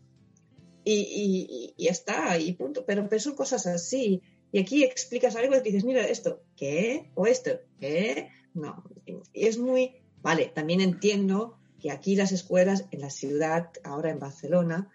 [0.85, 2.87] y, y, y ya está, y punto.
[2.87, 4.23] Pero, pero, son cosas así.
[4.53, 7.11] Y aquí explicas algo y dices, mira, esto, ¿qué?
[7.15, 8.31] O esto, ¿qué?
[8.55, 8.83] No.
[9.05, 14.19] Y es muy, vale, también entiendo que aquí las escuelas en la ciudad, ahora en
[14.19, 14.91] Barcelona,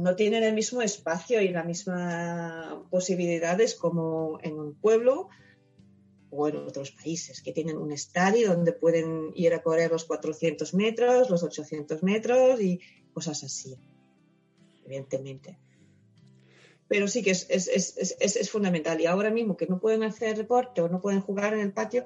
[0.00, 5.28] no tienen el mismo espacio y las mismas posibilidades como en un pueblo
[6.30, 10.74] o en otros países, que tienen un estadio donde pueden ir a correr los 400
[10.74, 12.80] metros, los 800 metros y
[13.12, 13.76] cosas así,
[14.84, 15.58] evidentemente.
[16.88, 19.00] Pero sí que es, es, es, es, fundamental.
[19.00, 22.04] Y ahora mismo que no pueden hacer deporte o no pueden jugar en el patio,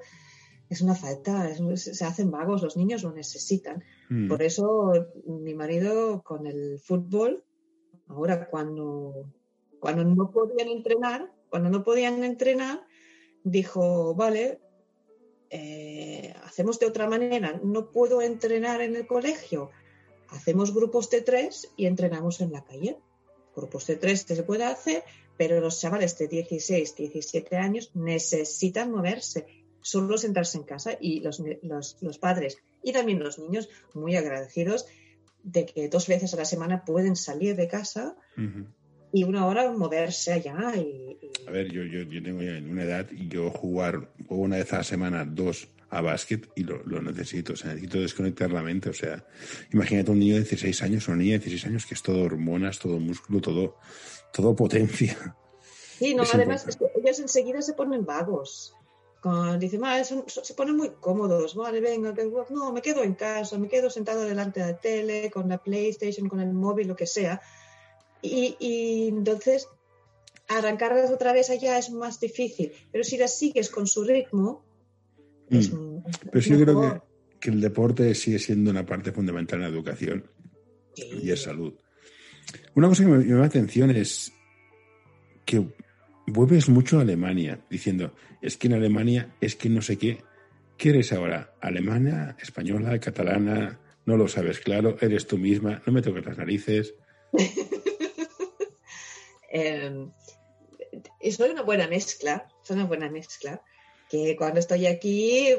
[0.69, 3.83] es una falta, se hacen vagos, los niños lo necesitan.
[4.09, 4.27] Mm.
[4.27, 4.93] Por eso
[5.25, 7.43] mi marido con el fútbol,
[8.07, 9.25] ahora cuando,
[9.79, 12.85] cuando no podían entrenar, cuando no podían entrenar,
[13.43, 14.59] dijo, vale,
[15.49, 19.71] eh, hacemos de otra manera, no puedo entrenar en el colegio,
[20.29, 22.97] hacemos grupos de tres y entrenamos en la calle.
[23.55, 25.03] Grupos de tres se puede hacer,
[25.37, 29.45] pero los chavales de 16, 17 años necesitan moverse
[29.81, 34.87] solo sentarse en casa y los, los, los, padres y también los niños muy agradecidos
[35.45, 38.65] de que dos veces a la semana pueden salir de casa uh -huh.
[39.13, 40.73] y una hora moverse allá.
[40.75, 41.47] Y, y...
[41.47, 44.77] A ver, yo, yo, yo, tengo ya una edad y yo jugar una vez a
[44.77, 48.89] la semana, dos a básquet y lo, lo, necesito, o sea, necesito desconectar la mente,
[48.89, 49.23] o sea,
[49.71, 52.23] imagínate un niño de 16 años o una niña de 16 años que es todo
[52.23, 53.77] hormonas, todo músculo, todo,
[54.33, 55.37] todo potencia.
[55.99, 58.74] Sí, no, es además es que ellos enseguida se ponen vagos
[59.59, 62.13] dice, vale, son, se ponen muy cómodos, vale, venga,
[62.49, 66.29] no, me quedo en casa, me quedo sentado delante de la tele, con la PlayStation,
[66.29, 67.41] con el móvil, lo que sea.
[68.21, 69.67] Y, y entonces
[70.47, 74.63] arrancarlas otra vez allá es más difícil, pero si las sigues con su ritmo,
[75.49, 75.57] mm.
[75.57, 75.71] es,
[76.31, 77.01] Pero sí, yo creo que,
[77.39, 80.25] que, el deporte sigue siendo una parte fundamental en la educación
[80.93, 81.19] sí.
[81.23, 81.73] y es salud.
[82.75, 84.31] Una cosa que me, me llama la atención es
[85.45, 85.65] que
[86.27, 90.23] vuelves mucho a Alemania, diciendo, es que en Alemania es que no sé qué.
[90.77, 91.53] ¿Qué eres ahora?
[91.61, 93.79] ¿Alemana, española, catalana?
[94.05, 96.93] No lo sabes claro, eres tú misma, no me toques las narices.
[99.51, 100.07] eh,
[101.31, 103.61] soy una buena mezcla, soy una buena mezcla,
[104.09, 105.49] que cuando estoy aquí,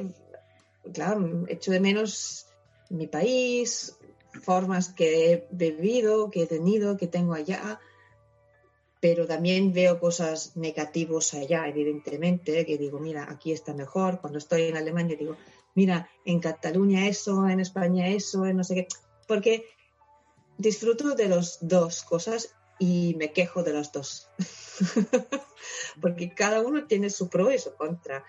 [0.92, 2.46] claro, echo de menos
[2.90, 3.96] mi país,
[4.42, 7.80] formas que he vivido, que he tenido, que tengo allá,
[9.08, 14.20] pero también veo cosas negativas allá, evidentemente, que digo, mira, aquí está mejor.
[14.20, 15.36] Cuando estoy en Alemania digo,
[15.76, 18.88] mira, en Cataluña eso, en España eso, en no sé qué,
[19.28, 19.64] porque
[20.58, 24.28] disfruto de las dos cosas y me quejo de las dos,
[26.02, 28.24] porque cada uno tiene su pro y su contra.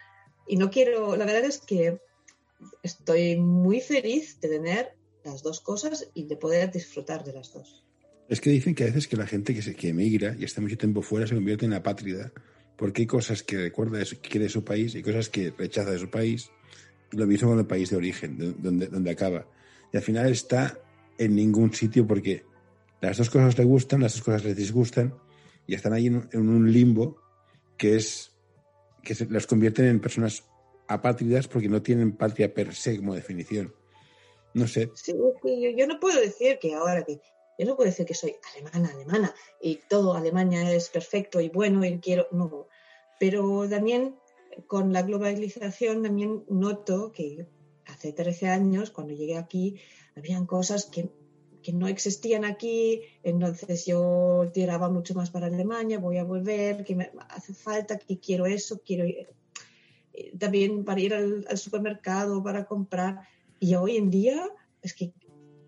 [0.46, 2.00] Y no quiero, la verdad es que
[2.84, 7.87] estoy muy feliz de tener las dos cosas y de poder disfrutar de las dos.
[8.30, 10.78] Es que dicen que a veces que la gente que se emigra y está mucho
[10.78, 12.32] tiempo fuera se convierte en apátrida
[12.76, 15.98] porque hay cosas que recuerda, que quiere de su país y cosas que rechaza de
[16.00, 16.52] su país.
[17.12, 19.48] Lo mismo con el país de origen, de- donde, donde acaba.
[19.94, 20.78] Y al final está
[21.18, 22.44] en ningún sitio porque
[23.02, 25.14] las dos cosas le gustan, las dos cosas le disgustan
[25.66, 27.18] y están ahí en, un- limbo
[27.78, 28.32] que es
[29.04, 30.44] que se, las convierten en personas
[30.90, 33.74] apátridas porque no tienen patria per se como definición.
[34.54, 37.20] No sé, Sí, yo, yo no puedo decir que ahora que
[37.58, 41.84] yo no puedo decir que soy alemana, alemana y todo Alemania es perfecto y bueno
[41.84, 42.68] y quiero no,
[43.20, 44.16] pero también
[44.68, 47.48] con la globalización también noto que
[47.86, 49.80] hace 13 años cuando llegué aquí
[50.18, 51.10] habían cosas que,
[51.62, 56.96] que no existían aquí, entonces yo tiraba mucho más para Alemania, voy a volver, que
[56.96, 59.28] me hace falta, que quiero eso, quiero eh,
[60.38, 63.28] también para ir al, al supermercado, para comprar.
[63.60, 64.50] Y hoy en día
[64.82, 65.14] es que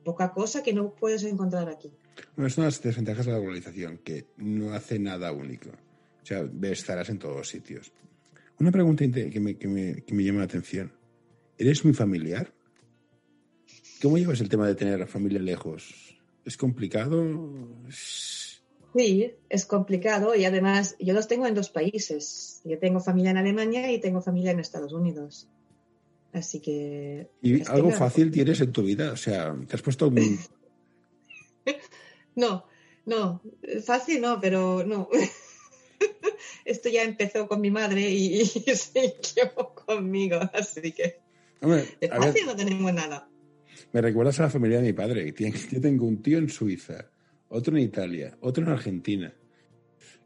[0.10, 1.92] poca cosa que no puedes encontrar aquí.
[2.36, 5.70] Bueno, es una de las desventajas de la globalización, que no hace nada único.
[5.70, 7.92] O sea, ves zaras en todos los sitios.
[8.60, 10.92] Una pregunta que me, que me- que me llama la atención.
[11.58, 12.52] ¿Eres muy familiar?
[14.02, 16.18] ¿Cómo llevas el tema de tener a familia lejos?
[16.46, 17.68] ¿Es complicado?
[18.96, 22.62] Sí, es complicado y además yo los tengo en dos países.
[22.66, 25.48] Yo tengo familia en Alemania y tengo familia en Estados Unidos.
[26.34, 27.30] Así que...
[27.42, 29.12] ¿Y algo fácil tienes en tu vida?
[29.12, 30.40] O sea, ¿te has puesto un...
[32.36, 32.66] No,
[33.06, 33.42] no,
[33.86, 35.10] fácil no, pero no.
[36.66, 41.20] Esto ya empezó con mi madre y, y siguió conmigo, así que
[41.62, 43.28] Hombre, de a ver, fácil no tenemos nada.
[43.92, 45.34] me recuerdas a la familia de mi padre.
[45.72, 47.10] Yo tengo un tío en Suiza,
[47.50, 49.34] otro en Italia, otro en Argentina.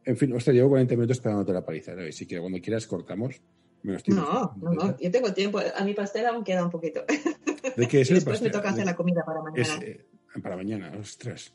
[0.05, 1.95] En fin, ostras, llevo 40 minutos esperándote la paliza.
[1.95, 2.01] ¿no?
[2.03, 3.41] Así que cuando quieras cortamos.
[3.83, 5.59] Me estoy No, no, no, yo tengo tiempo.
[5.59, 7.03] A mi pastel aún queda un poquito.
[7.77, 8.51] ¿De qué es el después me pastel?
[8.51, 9.85] toca hacer De- la comida para es, mañana.
[9.85, 10.05] eh,
[10.41, 11.53] para mañana, ostras.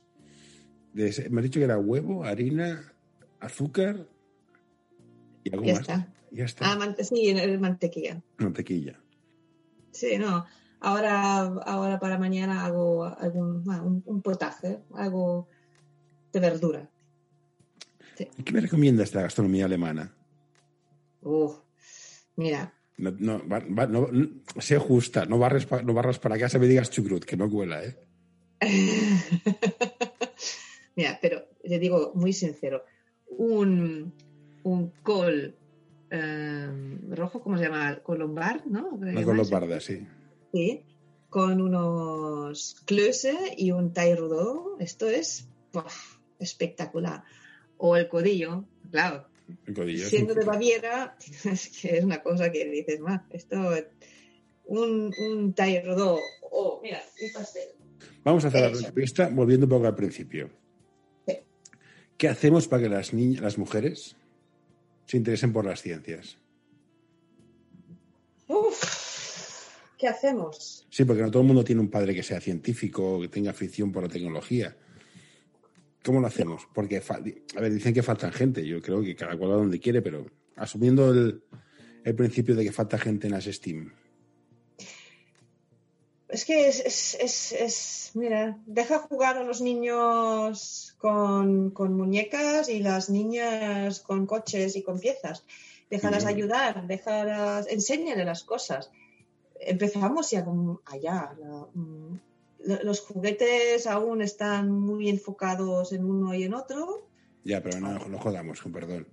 [0.93, 2.93] De ese- me has dicho que era huevo, harina,
[3.41, 4.07] azúcar
[5.45, 5.81] y algo Ya más.
[5.83, 6.15] está.
[6.31, 6.71] Ya está.
[6.71, 8.23] Ah, mante- sí, en el mantequilla.
[8.39, 9.01] Mantequilla.
[9.91, 10.45] Sí, no.
[10.81, 15.49] Ahora, ahora para mañana hago algún, un, un potaje, algo
[16.33, 16.91] de verdura.
[18.37, 20.13] ¿Y ¿Qué me recomiendas de la gastronomía alemana?
[21.23, 21.57] Uf,
[22.39, 24.29] mira, No, no, va- va- no- no-
[24.61, 27.49] sé justa, no barres, pa- no barras para casa y me digas chucrut, que no
[27.49, 27.97] cuela, ¿eh?
[30.97, 32.85] Mira, pero te digo muy sincero,
[33.29, 34.13] un,
[34.65, 35.55] un col
[36.11, 38.01] eh, rojo, ¿cómo se llama?
[38.03, 38.89] Colombar, ¿no?
[38.89, 39.13] Una
[39.51, 40.07] bardas, sí.
[40.53, 40.83] Sí,
[41.29, 45.49] con unos klöße y un tairudó, esto es
[46.41, 47.23] espectacular.
[47.77, 49.29] O el codillo, claro,
[50.09, 53.57] Siendo de Baviera, es que es una cosa que dices, más, esto,
[54.67, 57.69] un, un tairudó, oh, mira, un pastel.
[58.25, 60.51] Vamos a hacer la entrevista volviendo un poco al principio.
[61.27, 61.39] Sí.
[62.17, 64.17] ¿Qué hacemos para que las niñas, las mujeres
[65.07, 66.37] se interesen por las ciencias?
[68.49, 70.87] Uf, ¿qué hacemos?
[70.91, 73.51] Sí, porque no todo el mundo tiene un padre que sea científico o que tenga
[73.51, 74.77] afición por la tecnología.
[76.05, 76.67] ¿Cómo lo hacemos?
[76.75, 78.67] Porque, a ver, dicen que faltan gente.
[78.67, 81.43] Yo creo que cada cual va donde quiere, pero asumiendo el,
[82.05, 83.93] el principio de que falta gente en las Steam.
[86.29, 92.69] Es que es, es, es, es- mira, deja jugar a los niños con, con muñecas
[92.69, 95.45] y las niñas con coches y con piezas.
[95.91, 98.91] Déjalas ayudar, déjalas, enséñale las cosas.
[99.59, 100.45] Empezamos ya
[100.85, 101.33] allá.
[101.75, 102.17] mm,
[102.65, 107.09] los juguetes aún están muy enfocados en uno y en otro.
[107.45, 109.07] Ya, pero no, no jodamos, con perdón.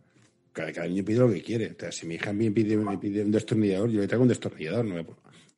[0.51, 1.71] Cada, cada niño pide lo que quiere.
[1.71, 4.29] O sea, si mi hija me pide, me pide un destornillador, yo le traigo un
[4.29, 4.85] destornillador.
[4.85, 5.05] No me-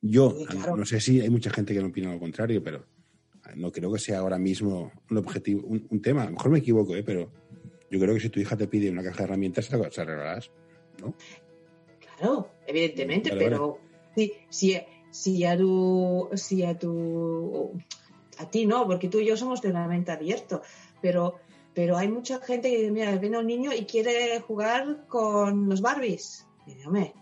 [0.00, 0.76] yo, Sí, claro.
[0.76, 2.84] no sé si hay mucha gente que no opina lo contrario, pero
[3.56, 6.22] no creo que sea ahora mismo un objetivo, un, un tema.
[6.22, 7.02] A lo mejor me equivoco, ¿eh?
[7.02, 7.30] pero
[7.90, 10.50] yo creo que si tu hija te pide una caja de herramientas, se la regalarás.
[11.00, 11.14] ¿no?
[12.18, 13.78] Claro, evidentemente, Vale, pero
[14.14, 14.78] si, si,
[15.10, 17.72] si a tu, si a tu,
[18.38, 20.62] a ti no, porque tú y yo somos de una mente abierto,
[21.00, 21.36] pero,
[21.74, 26.46] pero hay mucha gente que mira, viene un niño y quiere jugar con los Barbies.
[26.66, 27.14] Y hombre,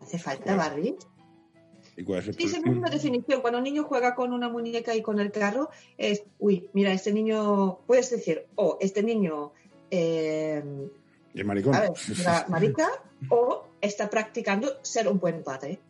[0.00, 0.58] ¿hace falta Claro.
[0.58, 1.06] Barbies?
[1.96, 3.40] ¿Y cuál es Sí, misma definición.
[3.40, 7.12] Cuando un niño juega con una muñeca y con el carro, es, uy, mira, este
[7.12, 9.52] niño, puedes decir, oh, este niño,
[9.90, 10.62] eh,
[11.34, 11.74] ¿Y el maricón?
[11.74, 11.90] a ver,
[12.24, 12.88] la marica
[13.28, 15.80] o está practicando ser un buen padre.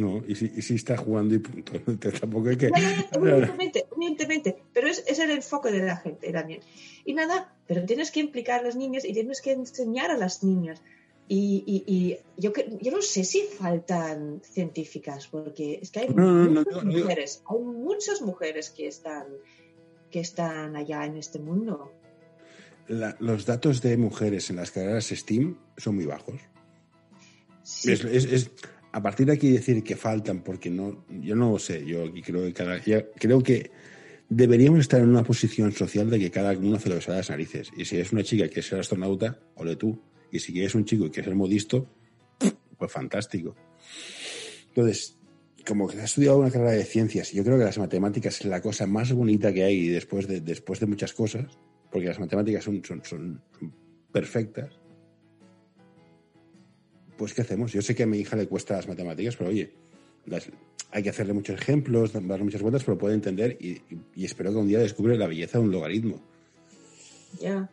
[0.00, 1.72] No, y si, y si está jugando y punto.
[2.20, 2.66] Tampoco hay que...
[3.14, 6.60] Evidentemente, evidentemente, pero es, es el enfoque de la gente también.
[7.04, 10.44] Y nada, pero tienes que implicar a las niñas y tienes que enseñar a las
[10.44, 10.80] niñas.
[11.26, 16.24] Y, y, y yo, yo no sé si faltan científicas, porque es que hay No,
[16.24, 19.26] no, no, muchas no, mujeres, hay muchas mujeres que están,
[20.10, 21.92] que están allá en este mundo.
[22.86, 26.40] la- los datos de mujeres en las carreras STEAM son muy bajos.
[27.62, 27.92] Sí.
[27.92, 28.50] Es, es- es-
[28.92, 32.22] a partir de aquí decir que faltan, porque no, yo no lo sé, yo aquí
[32.22, 33.70] creo que cada, creo que
[34.28, 37.30] deberíamos estar en una posición social de que cada uno lo se le da las
[37.30, 37.70] narices.
[37.76, 40.00] Y si es una chica que quiere ser astronauta, ole tú.
[40.30, 41.88] Y si quieres un chico y quiere ser modisto,
[42.76, 43.56] pues fantástico.
[44.68, 45.16] Entonces,
[45.66, 48.60] como que has estudiado una carrera de ciencias, yo creo que las matemáticas es la
[48.60, 51.46] cosa más bonita que hay después de, después de muchas cosas,
[51.90, 53.42] porque las matemáticas son, son son
[54.12, 54.78] perfectas.
[57.18, 57.72] Pues, ¿qué hacemos?
[57.72, 59.72] Yo sé que a mi hija le cuesta las matemáticas, pero oye,
[60.26, 60.48] las-
[60.92, 64.50] hay que hacerle muchos ejemplos, darle muchas vueltas, pero puede entender y, y- y espero
[64.52, 66.20] que un día descubre la belleza de un logaritmo.
[67.40, 67.68] Ya.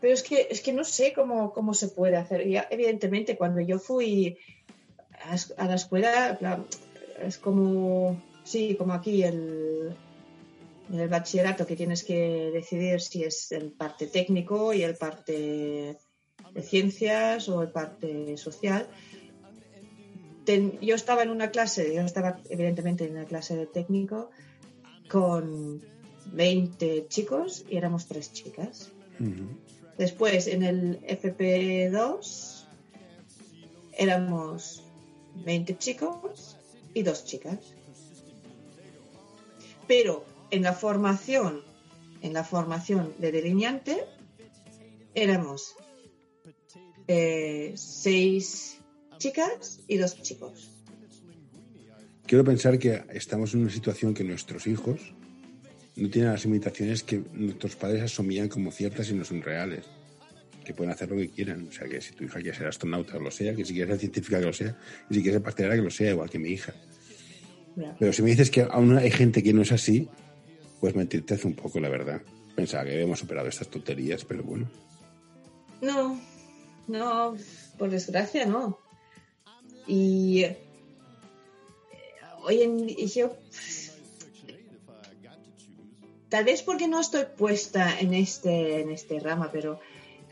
[0.00, 2.46] Pero es que, es que no sé cómo, cómo se puede hacer.
[2.48, 4.36] Ya, evidentemente, cuando yo fui
[5.24, 6.38] a, a la escuela,
[7.24, 9.94] es como, sí, como aquí el,
[10.92, 15.96] el bachillerato que tienes que decidir si es el parte técnico y el parte
[16.54, 18.88] de ciencias o el parte social.
[20.44, 24.30] Ten- yo estaba en una clase, yo estaba evidentemente en una clase de técnico
[25.08, 25.80] con
[26.26, 28.90] 20 chicos y éramos tres chicas.
[29.98, 32.66] Después, en el FP2,
[33.96, 34.82] éramos
[35.44, 36.56] 20 chicos
[36.94, 37.58] y dos chicas.
[39.86, 41.60] Pero en la formación,
[42.22, 44.04] en la formación de delineante,
[45.14, 45.74] éramos
[47.08, 48.78] eh, seis
[49.18, 50.70] chicas y dos chicos.
[52.26, 55.14] Quiero pensar que estamos en una situación que nuestros hijos
[55.96, 59.84] no tienen las limitaciones que nuestros padres asumían como ciertas y no son reales.
[60.64, 61.66] Que pueden hacer lo que quieran.
[61.68, 64.00] O sea, que si tu hija quiere ser astronauta, lo sea, que si quiere ser
[64.00, 64.78] científica, que lo sea,
[65.10, 66.72] y si quiere ser pastelera, que lo sea, igual que mi hija.
[67.98, 70.08] Pero si me dices que aún hay gente que no es así,
[70.80, 72.22] pues me entristece un poco, la verdad.
[72.54, 74.70] Pensaba que habíamos superado estas tonterías, pero bueno.
[75.80, 76.20] No,
[76.88, 77.36] no,
[77.78, 78.78] por desgracia no.
[79.86, 80.58] Y eh,
[82.44, 83.36] hoy en y yo
[86.28, 89.80] tal vez porque no estoy puesta en este en este rama, pero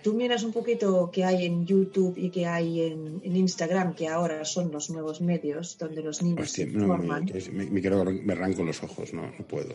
[0.03, 4.09] tú miras un poquito que hay en YouTube y que hay en, en Instagram, que
[4.09, 7.21] ahora son los nuevos medios donde los niños Hostia, se no, me,
[7.53, 9.75] me, me quiero- me arranco los ojos, no, no puedo.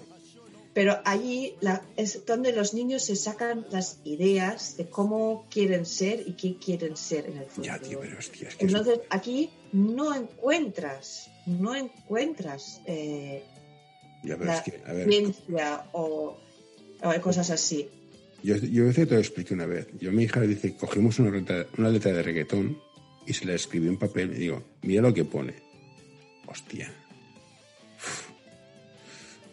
[0.75, 6.21] Pero allí la- es donde los niños se sacan las ideas de cómo quieren ser
[6.27, 7.65] y qué quieren ser en el futuro.
[7.75, 13.41] Ya, tío, pero hostia, es que eso- Entonces aquí no encuentras, no encuentras eh,
[14.23, 16.37] ya, pero la es que, a ver, ciencia o,
[17.01, 17.87] o cosas así.
[18.43, 19.87] Yo, yo te lo expliqué una vez.
[19.99, 22.77] Yo mi hija le dice, cogimos una letra, una letra de reggaetón
[23.25, 25.53] y se la escribí en papel y digo, mira lo que pone.
[26.47, 26.93] Hostia.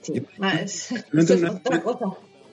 [0.02, 2.06] Sí, no es entiendo- otra cosa.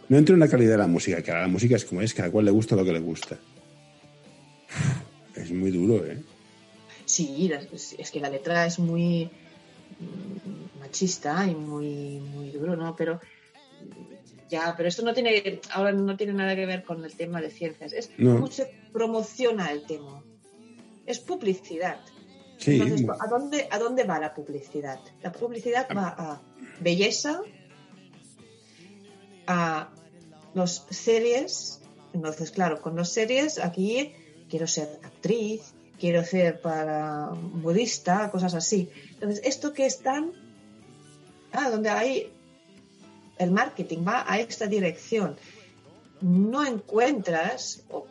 [0.08, 2.32] No entro en la calidad de la música, que la música es como es, cada
[2.32, 3.38] cual le gusta lo que le gusta.
[5.36, 6.22] Es muy duro, ¿eh?
[7.06, 7.52] Sí,
[7.98, 9.26] es que la letra es muy
[10.00, 12.96] mm, machista y muy, muy duro, ¿no?
[12.96, 13.20] Pero
[14.50, 17.50] ya, pero esto no tiene, ahora no tiene nada que ver con el tema de
[17.52, 17.94] ciencias.
[17.94, 18.36] Es No.
[18.36, 20.24] cómo se promociona el tema.
[21.06, 22.00] Es publicidad.
[22.58, 25.00] Sí, Entonces, ¿a dónde, ¿a dónde va la publicidad?
[25.24, 26.42] La publicidad va a
[26.80, 27.42] belleza,
[29.48, 29.90] a
[30.54, 31.82] los series.
[32.14, 34.14] Entonces, claro, con los series aquí
[34.50, 38.90] quiero ser actriz, quiero ser para budista, cosas así.
[39.14, 40.32] Entonces, esto que están,
[41.52, 42.32] ah, donde hay
[43.38, 45.36] el marketing va a esta dirección,
[46.22, 48.06] no encuentras o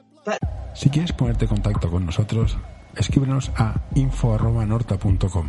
[0.75, 2.57] Si quieres ponerte en contacto con nosotros,
[2.97, 5.49] escríbenos a info.norta.com.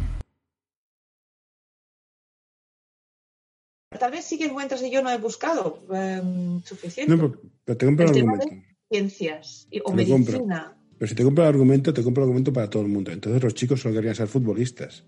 [4.00, 7.16] tal vez sí que encuentras y yo no he buscado em, suficiente.
[7.16, 7.32] No,
[7.66, 8.56] pero, te compro el el tema argumento.
[8.56, 10.76] de ciencias y- o Te medicina.
[10.98, 13.12] Pero si te compro el argumento, te compro el argumento para todo el mundo.
[13.12, 15.06] Entonces los chicos solo querían ser futbolistas.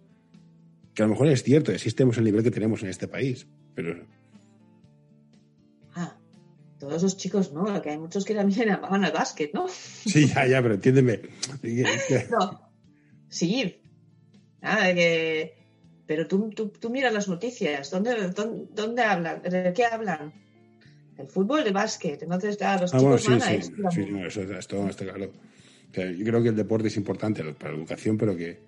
[0.93, 3.47] Que a lo mejor es cierto, existemos el nivel que tenemos en este país.
[3.75, 4.05] Pero
[5.95, 6.17] Ah,
[6.79, 7.81] todos los chicos, ¿no?
[7.81, 9.67] Que hay muchos que también amaban al básquet, ¿no?
[9.67, 11.21] sí, ya, ya, pero entiéndeme.
[12.31, 12.71] No.
[13.29, 13.81] Sí.
[14.61, 15.57] Nada, que...
[16.11, 17.89] Pero tú, tú, tú miras las noticias.
[17.89, 19.41] ¿Dónde, dónde, dónde hablan?
[19.41, 20.33] ¿De qué hablan?
[21.17, 22.21] El fútbol, de básquet.
[22.21, 23.91] Entonces, claro, los Ah, bueno, chicos sí, a sí, esto.
[23.91, 25.31] sí, no, eso esto está claro.
[25.89, 28.59] O sea, yo creo que el deporte es importante para la educación, pero que,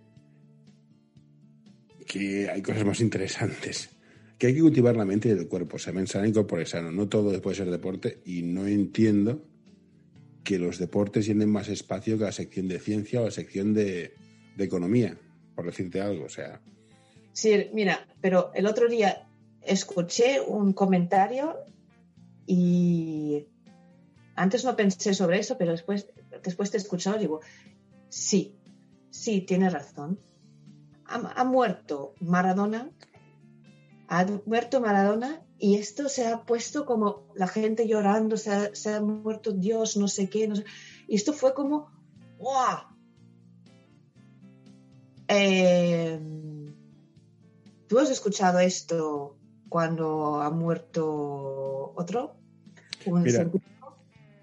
[2.07, 3.89] que hay cosas más interesantes.
[4.37, 6.91] Que hay que cultivar la mente y el cuerpo, saber sano y sano.
[6.93, 9.43] No todo puede ser deporte y no entiendo
[10.45, 14.13] que los deportes tienen más espacio que la sección de ciencia o la sección de,
[14.55, 15.17] de economía,
[15.55, 16.23] por decirte algo.
[16.23, 16.61] O sea,
[17.33, 19.27] Sí, mira, pero el otro día
[19.61, 21.57] escuché un comentario
[22.45, 23.47] y
[24.35, 26.07] Antes no pensé sobre eso, pero después,
[26.43, 27.41] después de escucharlo digo,
[28.09, 28.55] sí,
[29.09, 30.19] sí, tiene razón.
[31.05, 32.89] Ha, muerto Maradona,
[34.07, 39.51] ha muerto Maradona y esto se ha puesto como la gente llorando, se ha, muerto
[39.51, 40.51] Dios, no sé qué.
[41.07, 41.91] Y esto fue como,
[42.39, 42.87] ¡wow!
[45.27, 46.19] Eh,
[47.87, 49.37] ¿Tú has escuchado esto
[49.69, 52.35] cuando ha muerto otro?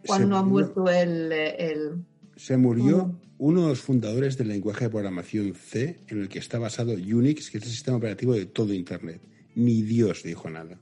[0.06, 2.04] cuando ha muerto el,
[2.36, 6.58] Se murió uno de los fundadores del lenguaje de programación C en el que está
[6.58, 9.20] basado Unix, que es el sistema operativo de todo Internet.
[9.54, 10.78] Ni Dios dijo nada.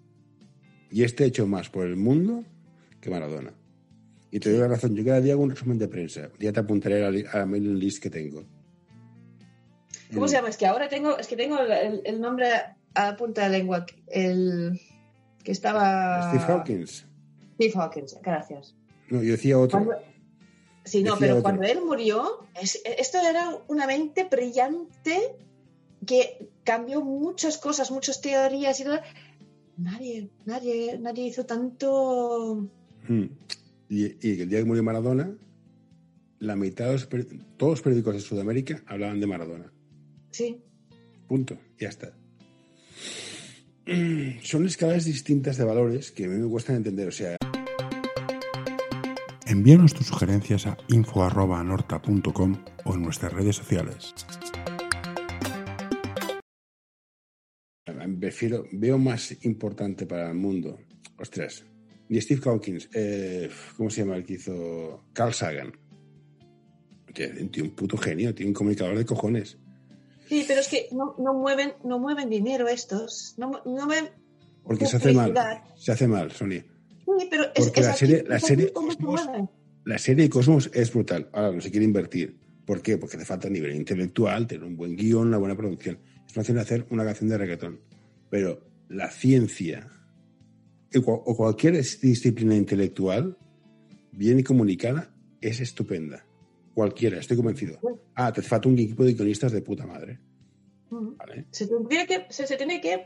[0.91, 2.45] Y este hecho más por el mundo
[3.01, 3.53] que Maradona.
[4.31, 6.31] Y te doy la razón, yo cada día hago un resumen de prensa.
[6.39, 8.45] Ya te apuntaré a la, mailing list que tengo.
[10.13, 10.49] ¿Cómo se llama?
[10.49, 12.49] Es que ahora tengo, es que tengo el, nombre
[12.95, 13.87] a punta de lengua.
[14.07, 14.81] El
[15.45, 16.31] que estaba.
[16.31, 17.07] Steve Hawkins.
[17.55, 18.75] Steve Hawkins, gracias.
[19.11, 19.91] No, yo decía otro.
[20.85, 25.37] Sí, no, pero cuando él murió, esto era una mente brillante
[26.07, 28.85] que cambió muchas cosas, muchas teorías y
[29.77, 32.69] Nadie, nadie, nadie hizo tanto.
[33.07, 33.27] Hmm.
[33.89, 34.05] Y,
[34.41, 35.37] el día que murió Maradona,
[36.41, 37.09] la mitad de los,
[37.57, 39.73] todos los periódicos de Sudamérica hablaban de Maradona.
[40.31, 40.63] Sí.
[41.27, 42.13] Punto, ya está.
[44.43, 47.09] Son escalas distintas de valores que a mí me cuesta entender.
[47.09, 47.37] O sea,
[49.49, 54.15] Envíanos tus sugerencias a info.norta.com o en nuestras redes sociales.
[58.21, 60.79] Prefiero, veo más importante para el mundo.
[61.19, 61.65] Ostras,
[62.11, 63.49] ni Steve Hawkins, eh,
[63.79, 65.05] ¿cómo se llama el que hizo?
[65.15, 65.73] Carl Sagan.
[67.15, 69.57] Tiene un puto genio, tiene un comunicador de cojones.
[70.29, 73.35] Sí, pero es que no, mueven, no mueven dinero estos.
[73.39, 74.11] No, no ven
[74.63, 75.35] Porque se hace mal.
[75.77, 76.65] Se hace mal, Sonia.
[77.57, 78.73] Porque la, serie, la, serie
[79.85, 81.31] la serie Cosmos es brutal.
[81.33, 82.39] Ahora no se quiere invertir.
[82.67, 82.99] ¿Por qué?
[82.99, 85.99] Porque le falta nivel intelectual, tener un buen guion, una buena producción.
[86.27, 87.81] Es fácil hacer una canción de reggaetón.
[88.29, 88.61] Pero
[88.91, 89.89] la ciencia
[90.95, 93.39] o cualquier disciplina intelectual
[94.13, 95.11] bien comunicada
[95.41, 96.28] es estupenda.
[96.79, 97.81] Cualquiera, estoy convencido.
[98.15, 100.21] Ah, te falta un equipo de guionistas de puta madre.
[101.51, 103.05] Se, que, se tiene que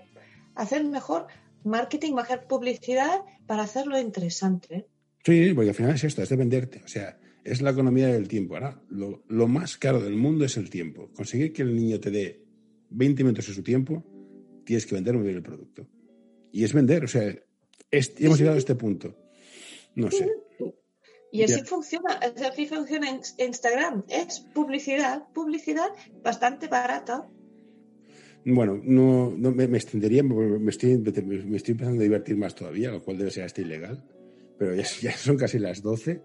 [0.54, 1.26] hacer mejor
[1.64, 4.88] marketing, bajar publicidad para hacerlo interesante.
[5.24, 6.82] Sí, porque al final es esto, es de venderte.
[6.84, 8.56] O sea, es la economía del tiempo.
[8.56, 11.10] Ahora, lo, más caro del mundo es el tiempo.
[11.14, 12.44] Conseguir que el niño te dé
[12.90, 14.04] 20 minutos de su tiempo,
[14.66, 15.88] tienes que vender muy bien el producto.
[16.52, 17.34] Y es vender, o sea,
[17.90, 19.16] hemos llegado a este punto.
[19.94, 20.30] No sé.
[21.32, 24.04] Y así funciona, así funciona en Instagram.
[24.08, 25.88] Es publicidad, publicidad
[26.22, 27.26] bastante barata
[28.44, 33.18] bueno, no, me, extendería, me estoy, me estoy empezando a divertir más todavía, lo cual
[33.18, 34.04] debe ser hasta ilegal.
[34.58, 36.22] Pero ya, son casi las 12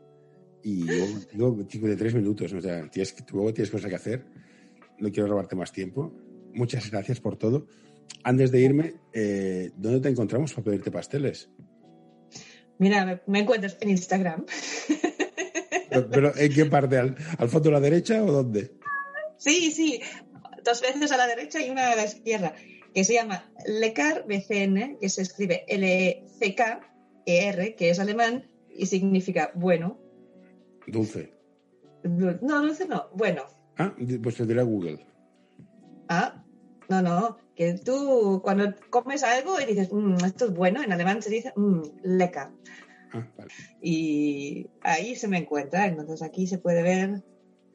[0.64, 2.52] y yo tengo de tres minutos.
[2.54, 4.26] O sea, tienes, luego tienes cosas que hacer.
[5.00, 6.12] No quiero robarte más tiempo.
[6.54, 7.68] Muchas gracias por todo.
[8.24, 11.52] Antes de irme, eh, ¿dónde te encontramos para pedirte pasteles?
[12.80, 14.46] Mira, me, encuentras en Instagram.
[16.12, 16.98] ¿Pero, en qué parte?
[16.98, 18.74] ¿Al, ¿Al fondo de la derecha o dónde?
[19.38, 20.02] Sí, sí
[20.68, 22.54] dos veces a la derecha y una a la izquierda,
[22.94, 30.00] que se llama Lecar BCN, que se escribe L-E-C-K-E-R, que es alemán y significa bueno.
[30.86, 31.34] Dulce.
[32.04, 33.44] No, dulce no, bueno.
[33.78, 35.06] Ah, pues te dirá Google.
[36.10, 36.44] Ah,
[36.90, 41.22] no, no, que tú cuando comes algo y dices, mm, esto es bueno, en alemán
[41.22, 42.48] se dice mm, lecker.
[43.14, 43.52] Ah, vale.
[43.82, 47.24] Y ahí se me encuentra, entonces aquí se puede ver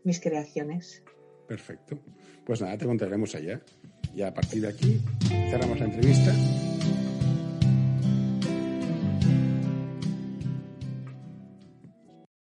[0.05, 1.03] mis creaciones.
[1.49, 1.99] Perfecto.
[2.45, 3.61] Pues nada, te contaremos allá.
[4.15, 5.01] Y a partir de aquí
[5.51, 6.35] cerramos la entrevista